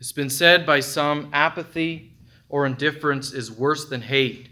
It's 0.01 0.13
been 0.13 0.29
said 0.29 0.67
by 0.67 0.81
some 0.81 1.31
apathy 1.33 2.17
or 2.49 2.67
indifference 2.67 3.33
is 3.33 3.51
worse 3.51 3.89
than 3.89 4.03
hate. 4.03 4.49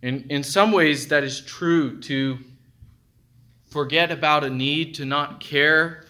In, 0.00 0.26
in 0.30 0.42
some 0.42 0.72
ways, 0.72 1.08
that 1.08 1.22
is 1.24 1.42
true. 1.42 2.00
To 2.00 2.38
forget 3.74 4.12
about 4.12 4.44
a 4.44 4.50
need, 4.50 4.94
to 4.94 5.04
not 5.04 5.40
care 5.40 6.04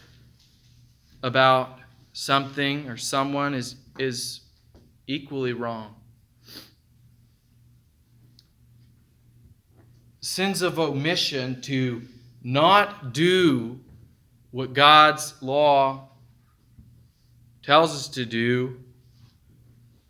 about 1.22 1.78
something 2.12 2.90
or 2.90 2.98
someone 2.98 3.54
is, 3.54 3.76
is 3.98 4.42
equally 5.06 5.54
wrong. 5.54 5.94
Sins 10.20 10.60
of 10.60 10.78
omission 10.78 11.62
to 11.62 12.02
not 12.42 13.14
do 13.14 13.80
what 14.50 14.74
God's 14.74 15.32
law 15.40 16.10
tells 17.62 17.94
us 17.94 18.08
to 18.08 18.26
do 18.26 18.78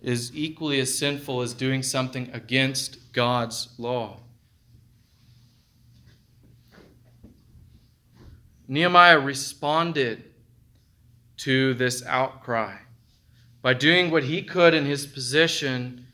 is 0.02 0.32
equally 0.34 0.80
as 0.80 0.98
sinful 0.98 1.40
as 1.40 1.54
doing 1.54 1.84
something 1.84 2.28
against 2.32 3.12
God's 3.12 3.68
law. 3.78 4.18
Nehemiah 8.66 9.18
responded 9.18 10.24
to 11.38 11.74
this 11.74 12.04
outcry 12.06 12.76
by 13.60 13.74
doing 13.74 14.10
what 14.10 14.24
he 14.24 14.42
could 14.42 14.74
in 14.74 14.86
his 14.86 15.06
position 15.06 16.06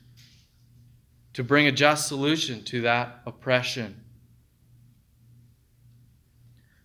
to 1.32 1.44
bring 1.44 1.66
a 1.66 1.72
just 1.72 2.08
solution 2.08 2.62
to 2.64 2.80
that 2.82 3.20
oppression. 3.26 4.04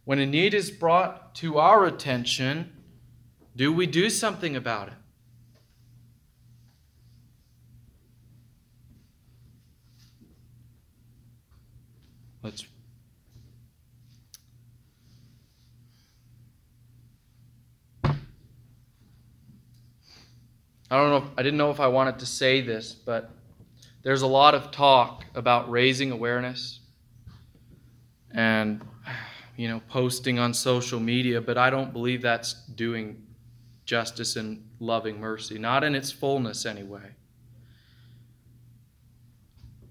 When 0.04 0.20
a 0.20 0.26
need 0.26 0.54
is 0.54 0.70
brought 0.70 1.34
to 1.36 1.58
our 1.58 1.86
attention, 1.86 2.72
do 3.56 3.74
we 3.74 3.88
do 3.88 4.10
something 4.10 4.56
about 4.56 4.90
it? 4.90 4.94
Let's 12.44 12.66
I 20.90 20.98
don't 20.98 21.10
know 21.10 21.18
if, 21.18 21.38
I 21.38 21.44
didn't 21.44 21.58
know 21.58 21.72
if 21.72 21.80
I 21.80 21.88
wanted 21.88 22.20
to 22.20 22.26
say 22.26 22.62
this, 22.62 22.94
but 22.94 23.32
there's 24.04 24.22
a 24.22 24.28
lot 24.28 24.54
of 24.54 24.70
talk 24.70 25.26
about 25.34 25.70
raising 25.70 26.12
awareness 26.12 26.80
and 28.32 28.82
you 29.58 29.68
know 29.68 29.82
posting 29.90 30.38
on 30.38 30.54
social 30.54 31.00
media, 31.00 31.42
but 31.42 31.58
I 31.58 31.70
don't 31.70 31.92
believe 31.92 32.22
that's 32.22 32.54
doing 32.54 33.26
justice 33.86 34.36
and 34.36 34.64
loving 34.80 35.20
mercy, 35.20 35.58
not 35.58 35.84
in 35.84 35.96
its 35.96 36.12
fullness 36.12 36.66
anyway. 36.66 37.16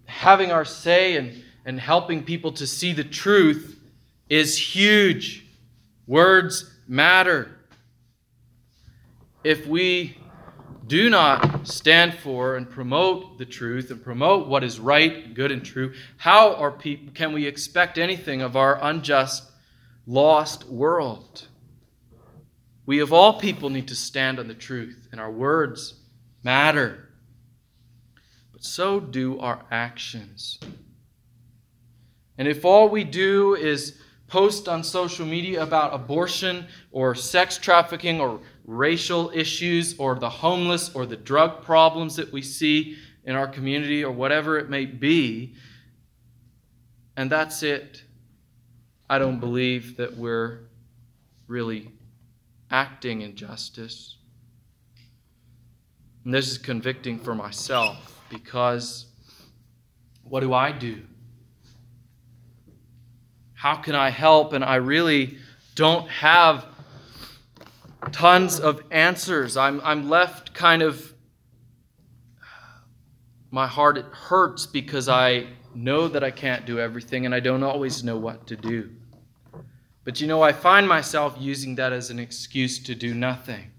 Having 0.06 0.52
our 0.52 0.64
say 0.64 1.16
and, 1.16 1.42
and 1.64 1.80
helping 1.80 2.22
people 2.22 2.52
to 2.52 2.66
see 2.66 2.92
the 2.92 3.04
truth 3.04 3.80
is 4.28 4.56
huge. 4.58 5.46
Words 6.06 6.72
matter. 6.86 7.56
If 9.42 9.66
we 9.66 10.18
do 10.86 11.08
not 11.08 11.66
stand 11.66 12.14
for 12.14 12.56
and 12.56 12.68
promote 12.68 13.38
the 13.38 13.46
truth 13.46 13.90
and 13.90 14.02
promote 14.02 14.48
what 14.48 14.64
is 14.64 14.78
right, 14.78 15.32
good, 15.34 15.50
and 15.50 15.64
true, 15.64 15.94
how 16.16 16.54
are 16.54 16.70
people, 16.70 17.12
can 17.14 17.32
we 17.32 17.46
expect 17.46 17.96
anything 17.96 18.42
of 18.42 18.56
our 18.56 18.78
unjust, 18.82 19.50
lost 20.06 20.64
world? 20.68 21.48
We 22.86 23.00
of 23.00 23.12
all 23.12 23.38
people 23.40 23.70
need 23.70 23.88
to 23.88 23.94
stand 23.94 24.38
on 24.38 24.48
the 24.48 24.54
truth, 24.54 25.08
and 25.10 25.20
our 25.20 25.30
words 25.30 25.94
matter. 26.42 27.08
But 28.52 28.64
so 28.64 29.00
do 29.00 29.38
our 29.38 29.64
actions. 29.70 30.58
And 32.36 32.46
if 32.46 32.64
all 32.64 32.88
we 32.88 33.04
do 33.04 33.54
is 33.54 33.98
post 34.26 34.68
on 34.68 34.82
social 34.82 35.24
media 35.24 35.62
about 35.62 35.94
abortion 35.94 36.66
or 36.90 37.14
sex 37.14 37.56
trafficking 37.56 38.20
or 38.20 38.40
racial 38.64 39.30
issues 39.34 39.96
or 39.98 40.14
the 40.14 40.28
homeless 40.28 40.94
or 40.94 41.06
the 41.06 41.16
drug 41.16 41.62
problems 41.62 42.16
that 42.16 42.32
we 42.32 42.42
see 42.42 42.96
in 43.24 43.34
our 43.34 43.46
community 43.46 44.04
or 44.04 44.12
whatever 44.12 44.58
it 44.58 44.68
may 44.68 44.86
be, 44.86 45.54
and 47.16 47.30
that's 47.30 47.62
it, 47.62 48.02
I 49.08 49.18
don't 49.18 49.38
believe 49.38 49.96
that 49.98 50.16
we're 50.16 50.60
really 51.46 51.90
acting 52.70 53.20
in 53.20 53.36
justice. 53.36 54.16
And 56.24 56.32
this 56.32 56.50
is 56.50 56.58
convicting 56.58 57.18
for 57.18 57.34
myself 57.34 58.22
because 58.30 59.06
what 60.22 60.40
do 60.40 60.54
I 60.54 60.72
do? 60.72 61.02
How 63.52 63.76
can 63.76 63.94
I 63.94 64.10
help? 64.10 64.52
And 64.54 64.64
I 64.64 64.76
really 64.76 65.38
don't 65.74 66.08
have 66.08 66.66
tons 68.12 68.60
of 68.60 68.82
answers. 68.90 69.56
I'm, 69.56 69.80
I'm 69.82 70.08
left 70.08 70.54
kind 70.54 70.82
of, 70.82 71.14
my 73.50 73.66
heart 73.66 73.98
it 73.98 74.06
hurts 74.06 74.66
because 74.66 75.08
I 75.08 75.46
know 75.74 76.08
that 76.08 76.24
I 76.24 76.30
can't 76.30 76.66
do 76.66 76.78
everything 76.78 77.26
and 77.26 77.34
I 77.34 77.40
don't 77.40 77.62
always 77.62 78.04
know 78.04 78.16
what 78.16 78.46
to 78.48 78.56
do. 78.56 78.90
But 80.04 80.20
you 80.20 80.26
know, 80.26 80.42
I 80.42 80.52
find 80.52 80.86
myself 80.88 81.36
using 81.38 81.76
that 81.76 81.92
as 81.92 82.10
an 82.10 82.18
excuse 82.18 82.78
to 82.84 82.94
do 82.94 83.14
nothing. 83.14 83.70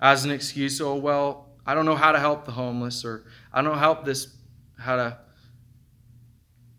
As 0.00 0.24
an 0.24 0.30
excuse, 0.30 0.80
oh, 0.80 0.94
well, 0.96 1.50
I 1.64 1.74
don't 1.74 1.84
know 1.84 1.94
how 1.94 2.12
to 2.12 2.18
help 2.18 2.44
the 2.44 2.52
homeless, 2.52 3.04
or 3.04 3.24
I 3.52 3.62
don't 3.62 3.78
help 3.78 4.04
this, 4.04 4.34
how 4.78 4.96
to 4.96 5.18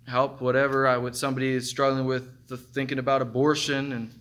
help 0.08 0.42
whatever 0.42 0.88
I 0.88 0.98
would 0.98 1.16
somebody 1.16 1.54
is 1.54 1.70
struggling 1.70 2.06
with 2.06 2.30
thinking 2.74 3.00
about 3.00 3.22
abortion, 3.22 3.94
and 3.94 4.20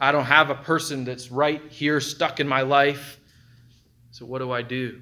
I 0.00 0.12
don't 0.12 0.24
have 0.24 0.50
a 0.50 0.54
person 0.54 1.04
that's 1.04 1.30
right 1.30 1.62
here 1.70 2.00
stuck 2.00 2.40
in 2.40 2.46
my 2.46 2.62
life. 2.62 3.18
So 4.10 4.24
what 4.26 4.38
do 4.38 4.52
I 4.52 4.62
do? 4.62 5.00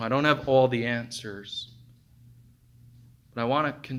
I 0.00 0.08
don't 0.08 0.24
have 0.24 0.48
all 0.48 0.68
the 0.68 0.86
answers. 0.86 1.70
But 3.34 3.42
I 3.42 3.44
want 3.44 3.90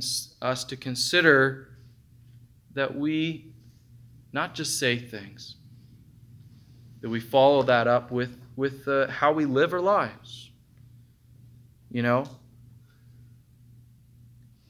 us 0.41 0.63
to 0.65 0.75
consider 0.75 1.69
that 2.73 2.95
we 2.95 3.53
not 4.31 4.53
just 4.53 4.79
say 4.79 4.97
things, 4.97 5.55
that 7.01 7.09
we 7.09 7.19
follow 7.19 7.63
that 7.63 7.87
up 7.87 8.11
with, 8.11 8.37
with 8.55 8.87
uh, 8.87 9.07
how 9.07 9.31
we 9.31 9.45
live 9.45 9.73
our 9.73 9.79
lives. 9.79 10.51
You 11.91 12.01
know? 12.01 12.25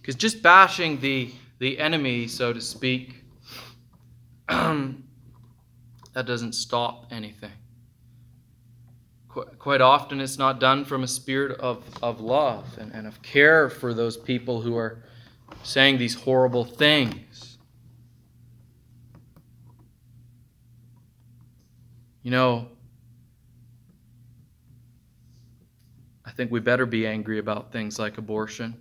Because 0.01 0.15
just 0.15 0.43
bashing 0.43 0.99
the, 0.99 1.31
the 1.57 1.79
enemy, 1.79 2.27
so 2.27 2.53
to 2.53 2.61
speak, 2.61 3.24
that 4.47 6.25
doesn't 6.25 6.53
stop 6.53 7.07
anything. 7.11 7.51
Qu- 9.29 9.45
quite 9.57 9.81
often, 9.81 10.21
it's 10.21 10.37
not 10.37 10.59
done 10.59 10.85
from 10.85 11.03
a 11.03 11.07
spirit 11.07 11.59
of, 11.59 11.83
of 12.03 12.21
love 12.21 12.77
and, 12.79 12.91
and 12.93 13.07
of 13.07 13.21
care 13.21 13.69
for 13.69 13.93
those 13.93 14.17
people 14.17 14.61
who 14.61 14.77
are 14.77 15.03
saying 15.63 15.97
these 15.97 16.13
horrible 16.13 16.63
things. 16.63 17.57
You 22.21 22.31
know, 22.31 22.69
I 26.23 26.31
think 26.31 26.51
we 26.51 26.59
better 26.59 26.85
be 26.85 27.07
angry 27.07 27.39
about 27.39 27.71
things 27.71 27.97
like 27.97 28.17
abortion. 28.17 28.75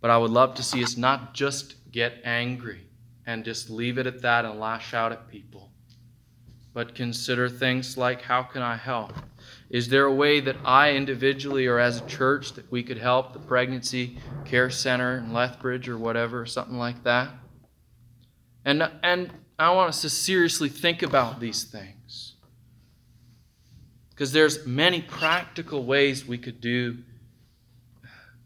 But 0.00 0.10
I 0.10 0.18
would 0.18 0.30
love 0.30 0.54
to 0.54 0.62
see 0.62 0.82
us 0.84 0.96
not 0.96 1.34
just 1.34 1.90
get 1.90 2.20
angry 2.24 2.85
and 3.26 3.44
just 3.44 3.68
leave 3.68 3.98
it 3.98 4.06
at 4.06 4.22
that 4.22 4.44
and 4.44 4.60
lash 4.60 4.94
out 4.94 5.12
at 5.12 5.28
people, 5.28 5.72
but 6.72 6.94
consider 6.94 7.48
things 7.48 7.96
like 7.96 8.22
how 8.22 8.42
can 8.42 8.62
I 8.62 8.76
help? 8.76 9.12
Is 9.68 9.88
there 9.88 10.04
a 10.04 10.14
way 10.14 10.40
that 10.40 10.56
I 10.64 10.92
individually 10.92 11.66
or 11.66 11.78
as 11.78 12.00
a 12.00 12.06
church 12.06 12.52
that 12.54 12.70
we 12.70 12.82
could 12.82 12.98
help 12.98 13.32
the 13.32 13.40
pregnancy 13.40 14.18
care 14.44 14.70
center 14.70 15.18
in 15.18 15.32
Lethbridge 15.32 15.88
or 15.88 15.98
whatever, 15.98 16.46
something 16.46 16.78
like 16.78 17.02
that? 17.02 17.30
And, 18.64 18.88
and 19.02 19.32
I 19.58 19.70
want 19.72 19.88
us 19.88 20.02
to 20.02 20.10
seriously 20.10 20.68
think 20.68 21.02
about 21.02 21.40
these 21.40 21.64
things. 21.64 22.34
Because 24.10 24.32
there's 24.32 24.66
many 24.66 25.02
practical 25.02 25.84
ways 25.84 26.26
we 26.26 26.38
could 26.38 26.60
do, 26.60 26.98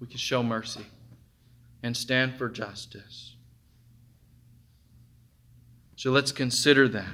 we 0.00 0.06
could 0.06 0.18
show 0.18 0.42
mercy 0.42 0.86
and 1.82 1.96
stand 1.96 2.36
for 2.36 2.48
justice. 2.48 3.36
So 6.00 6.10
let's 6.10 6.32
consider 6.32 6.88
that. 6.88 7.04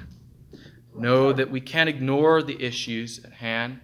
Know 0.95 1.33
that 1.33 1.51
we 1.51 1.59
can't 1.59 1.89
ignore 1.89 2.41
the 2.41 2.63
issues 2.63 3.19
at 3.21 3.33
hand. 3.33 3.81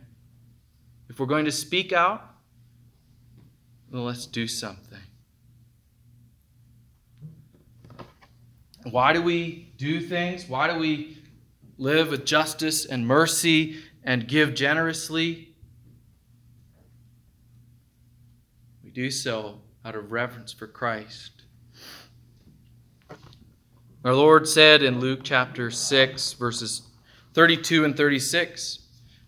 If 1.09 1.19
we're 1.19 1.25
going 1.25 1.43
to 1.43 1.51
speak 1.51 1.91
out, 1.91 2.23
then 3.91 4.05
let's 4.05 4.25
do 4.25 4.47
something. 4.47 5.01
Why 8.83 9.11
do 9.11 9.21
we 9.21 9.73
do 9.75 9.99
things? 9.99 10.47
Why 10.47 10.71
do 10.71 10.79
we 10.79 11.17
live 11.77 12.09
with 12.11 12.25
justice 12.25 12.85
and 12.85 13.05
mercy 13.05 13.83
and 14.05 14.25
give 14.25 14.53
generously? 14.53 15.53
We 18.81 18.89
do 18.89 19.11
so 19.11 19.59
out 19.83 19.95
of 19.95 20.13
reverence 20.13 20.53
for 20.53 20.67
Christ. 20.67 21.32
Our 24.05 24.13
Lord 24.13 24.49
said 24.49 24.83
in 24.83 24.99
Luke 24.99 25.21
chapter 25.23 25.71
6, 25.71 26.33
verses 26.33 26.81
32 27.35 27.85
and 27.85 27.95
36 27.95 28.79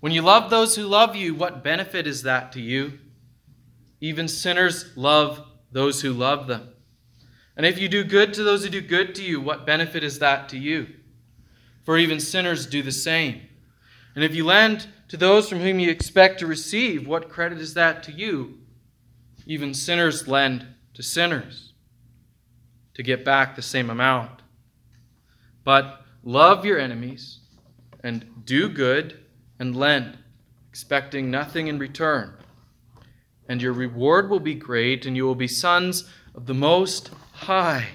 When 0.01 0.11
you 0.11 0.21
love 0.21 0.49
those 0.49 0.75
who 0.75 0.83
love 0.83 1.15
you, 1.15 1.33
what 1.33 1.63
benefit 1.63 2.05
is 2.05 2.23
that 2.23 2.51
to 2.51 2.61
you? 2.61 2.99
Even 4.01 4.27
sinners 4.27 4.91
love 4.97 5.47
those 5.71 6.01
who 6.01 6.11
love 6.11 6.47
them. 6.47 6.67
And 7.55 7.65
if 7.65 7.79
you 7.79 7.87
do 7.87 8.03
good 8.03 8.33
to 8.33 8.43
those 8.43 8.65
who 8.65 8.69
do 8.69 8.81
good 8.81 9.15
to 9.15 9.23
you, 9.23 9.39
what 9.39 9.65
benefit 9.65 10.03
is 10.03 10.19
that 10.19 10.49
to 10.49 10.57
you? 10.57 10.87
For 11.85 11.97
even 11.97 12.19
sinners 12.19 12.65
do 12.65 12.83
the 12.83 12.91
same. 12.91 13.43
And 14.13 14.25
if 14.25 14.35
you 14.35 14.43
lend 14.43 14.87
to 15.07 15.15
those 15.15 15.47
from 15.47 15.59
whom 15.61 15.79
you 15.79 15.89
expect 15.89 16.39
to 16.39 16.47
receive, 16.47 17.07
what 17.07 17.29
credit 17.29 17.59
is 17.59 17.75
that 17.75 18.03
to 18.03 18.11
you? 18.11 18.57
Even 19.45 19.73
sinners 19.73 20.27
lend 20.27 20.67
to 20.95 21.01
sinners 21.01 21.71
to 22.93 23.03
get 23.03 23.23
back 23.23 23.55
the 23.55 23.61
same 23.61 23.89
amount. 23.89 24.41
But 25.65 26.05
love 26.23 26.65
your 26.65 26.79
enemies 26.79 27.39
and 28.01 28.45
do 28.45 28.69
good 28.69 29.19
and 29.59 29.75
lend, 29.75 30.17
expecting 30.69 31.29
nothing 31.29 31.67
in 31.67 31.79
return. 31.79 32.33
And 33.49 33.61
your 33.61 33.73
reward 33.73 34.29
will 34.29 34.39
be 34.39 34.55
great, 34.55 35.05
and 35.05 35.17
you 35.17 35.25
will 35.25 35.35
be 35.35 35.47
sons 35.47 36.09
of 36.33 36.45
the 36.45 36.53
Most 36.53 37.09
High, 37.33 37.87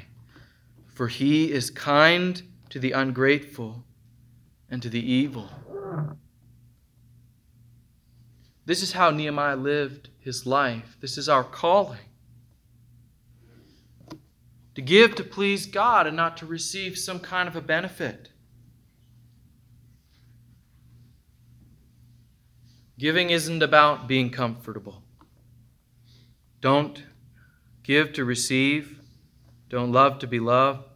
for 0.86 1.08
He 1.08 1.50
is 1.50 1.70
kind 1.70 2.42
to 2.68 2.78
the 2.78 2.92
ungrateful 2.92 3.84
and 4.68 4.82
to 4.82 4.88
the 4.88 5.12
evil. 5.12 5.48
This 8.66 8.82
is 8.82 8.92
how 8.92 9.10
Nehemiah 9.10 9.56
lived 9.56 10.10
his 10.20 10.46
life. 10.46 10.96
This 11.00 11.18
is 11.18 11.28
our 11.28 11.42
calling. 11.42 12.09
To 14.81 14.87
give 14.87 15.14
to 15.16 15.24
please 15.24 15.66
God 15.66 16.07
and 16.07 16.16
not 16.16 16.39
to 16.39 16.47
receive 16.47 16.97
some 16.97 17.20
kind 17.20 17.47
of 17.47 17.55
a 17.55 17.61
benefit. 17.61 18.31
Giving 22.99 23.28
isn't 23.28 23.62
about 23.62 24.09
being 24.09 24.31
comfortable. 24.31 25.03
Don't 26.62 27.05
give 27.83 28.14
to 28.14 28.24
receive. 28.24 28.99
Don't 29.68 29.93
love 29.93 30.18
to 30.20 30.26
be 30.26 30.41
loved. 30.41 30.89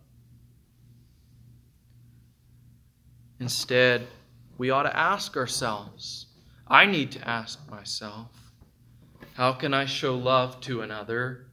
Instead, 3.39 4.07
we 4.57 4.71
ought 4.71 4.85
to 4.85 4.99
ask 4.99 5.37
ourselves 5.37 6.29
I 6.67 6.87
need 6.87 7.13
to 7.13 7.29
ask 7.29 7.59
myself 7.71 8.29
how 9.35 9.53
can 9.53 9.75
I 9.75 9.85
show 9.85 10.17
love 10.17 10.59
to 10.63 10.81
another? 10.81 11.49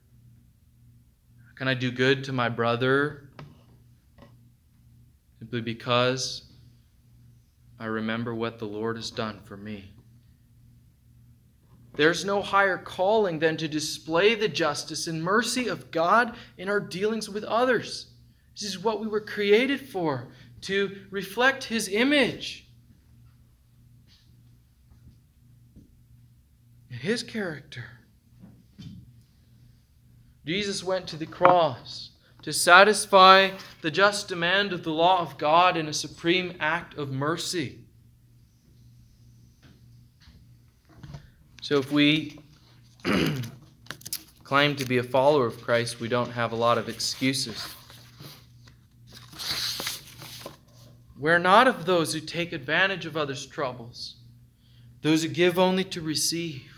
Can 1.62 1.68
I 1.68 1.76
do 1.76 1.92
good 1.92 2.24
to 2.24 2.34
my 2.34 2.50
brother? 2.50 3.30
Simply 5.38 5.62
because 5.62 6.46
I 7.80 7.86
remember 7.86 8.34
what 8.34 8.58
the 8.58 8.66
Lord 8.66 8.96
has 8.96 9.12
done 9.12 9.42
for 9.46 9.56
me. 9.56 9.94
There's 11.94 12.26
no 12.26 12.42
higher 12.42 12.80
calling 12.80 13.38
than 13.38 13.58
to 13.58 13.68
display 13.68 14.34
the 14.34 14.48
justice 14.48 15.06
and 15.06 15.22
mercy 15.22 15.68
of 15.68 15.92
God 15.92 16.36
in 16.58 16.68
our 16.68 16.80
dealings 16.80 17.30
with 17.30 17.44
others. 17.44 18.08
This 18.56 18.68
is 18.68 18.80
what 18.80 19.00
we 19.00 19.06
were 19.06 19.22
created 19.22 19.88
for, 19.88 20.30
to 20.62 20.98
reflect 21.12 21.66
His 21.66 21.88
image. 21.88 22.66
And 26.90 27.00
his 27.00 27.22
character. 27.22 27.86
Jesus 30.46 30.84
went 30.84 31.08
to 31.08 31.18
the 31.18 31.26
cross 31.26 32.12
to 32.42 32.52
satisfy 32.52 33.52
the 33.82 33.92
just 33.92 34.28
demand 34.28 34.74
of 34.74 34.84
the 34.84 34.92
law 34.92 35.20
of 35.20 35.38
God 35.38 35.78
in 35.78 35.88
a 35.88 35.94
supreme 35.94 36.56
act 36.60 36.98
of 36.98 37.12
mercy. 37.12 37.80
So 41.62 41.78
if 41.78 41.92
we 41.92 42.40
claim 44.44 44.76
to 44.76 44.86
be 44.86 44.98
a 44.98 45.04
follower 45.04 45.46
of 45.46 45.62
Christ, 45.62 46.00
we 46.00 46.08
don't 46.08 46.32
have 46.32 46.52
a 46.52 46.56
lot 46.56 46.80
of 46.80 46.90
excuses. 46.90 47.64
We're 51.20 51.38
not 51.38 51.68
of 51.68 51.86
those 51.86 52.14
who 52.14 52.20
take 52.20 52.52
advantage 52.52 53.06
of 53.06 53.16
others' 53.16 53.46
troubles, 53.46 54.16
those 55.04 55.22
who 55.22 55.30
give 55.30 55.60
only 55.60 55.84
to 55.84 56.02
receive. 56.02 56.71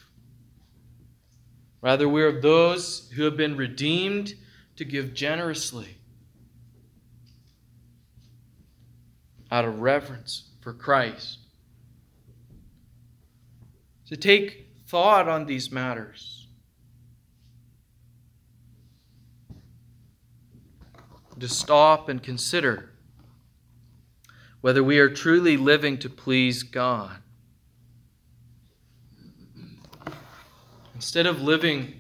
Rather, 1.84 2.08
we're 2.08 2.30
of 2.30 2.42
those 2.42 3.12
who 3.14 3.24
have 3.24 3.36
been 3.36 3.58
redeemed 3.58 4.36
to 4.78 4.86
give 4.86 5.14
generously 5.14 5.98
out 9.52 9.66
of 9.66 9.82
reverence 9.82 10.52
for 10.62 10.72
Christ. 10.72 11.40
To 14.08 14.16
take 14.16 14.70
thought 14.88 15.28
on 15.28 15.46
these 15.46 15.74
matters. 15.74 16.48
To 21.38 21.50
stop 21.50 22.08
and 22.08 22.24
consider 22.24 22.92
whether 24.62 24.82
we 24.82 25.00
are 25.00 25.10
truly 25.10 25.58
living 25.58 25.98
to 25.98 26.10
please 26.10 26.64
God. 26.64 27.23
Instead 31.04 31.26
of 31.26 31.42
living 31.42 32.00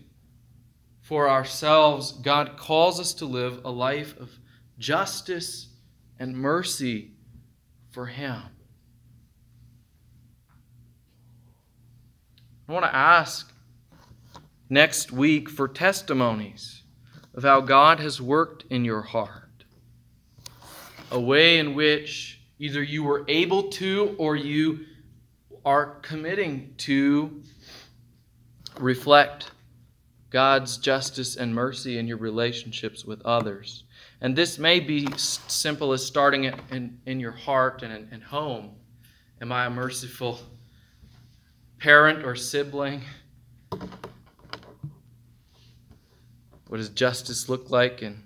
for 1.02 1.30
ourselves, 1.30 2.14
God 2.14 2.56
calls 2.56 3.02
us 3.02 3.14
to 3.16 3.26
live 3.26 3.60
a 3.66 3.70
life 3.70 4.18
of 4.18 4.32
justice 4.80 5.68
and 6.18 6.34
mercy 6.34 7.12
for 7.92 8.06
Him. 8.06 8.42
I 12.70 12.72
want 12.72 12.86
to 12.86 12.96
ask 12.96 13.52
next 14.70 15.12
week 15.12 15.50
for 15.50 15.68
testimonies 15.68 16.84
of 17.34 17.44
how 17.44 17.60
God 17.60 18.00
has 18.00 18.22
worked 18.22 18.64
in 18.70 18.86
your 18.86 19.02
heart. 19.02 19.66
a 21.12 21.20
way 21.20 21.60
in 21.60 21.76
which 21.76 22.40
either 22.58 22.82
you 22.82 23.04
were 23.04 23.26
able 23.28 23.64
to 23.64 24.16
or 24.18 24.38
you 24.38 24.86
are 25.66 26.00
committing 26.02 26.74
to 26.78 27.44
reflect 28.80 29.52
God's 30.30 30.78
justice 30.78 31.36
and 31.36 31.54
mercy 31.54 31.98
in 31.98 32.08
your 32.08 32.18
relationships 32.18 33.06
with 33.06 33.22
others. 33.24 33.84
And 34.22 34.36
this 34.36 34.58
may 34.58 34.80
be 34.80 35.08
simple 35.18 35.94
as 35.94 36.06
starting 36.06 36.46
it 36.46 36.56
in, 36.72 37.00
in 37.06 37.20
your 37.20 37.32
heart 37.32 37.84
and, 37.84 38.08
and 38.12 38.24
home. 38.24 38.72
Am 39.42 39.52
I 39.52 39.66
a 39.66 39.70
merciful 39.70 40.40
parent 41.78 42.26
or 42.26 42.36
sibling? 42.36 43.02
What 46.68 46.78
does 46.78 46.90
justice 46.90 47.50
look 47.50 47.70
like 47.70 48.02
in, 48.02 48.24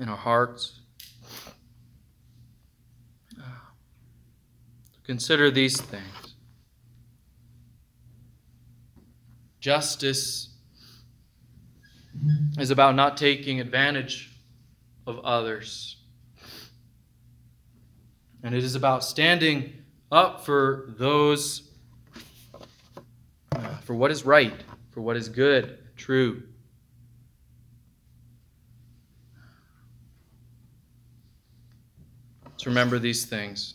in 0.00 0.08
our 0.08 0.16
hearts? 0.16 0.80
Consider 5.04 5.52
these 5.52 5.80
things. 5.80 6.25
Justice 9.66 10.50
is 12.56 12.70
about 12.70 12.94
not 12.94 13.16
taking 13.16 13.58
advantage 13.58 14.30
of 15.08 15.18
others. 15.24 15.96
And 18.44 18.54
it 18.54 18.62
is 18.62 18.76
about 18.76 19.02
standing 19.02 19.72
up 20.12 20.44
for 20.44 20.94
those, 20.96 21.68
uh, 23.56 23.78
for 23.78 23.96
what 23.96 24.12
is 24.12 24.24
right, 24.24 24.54
for 24.92 25.00
what 25.00 25.16
is 25.16 25.28
good, 25.28 25.78
true. 25.96 26.44
Let's 32.44 32.66
remember 32.66 33.00
these 33.00 33.24
things. 33.24 33.74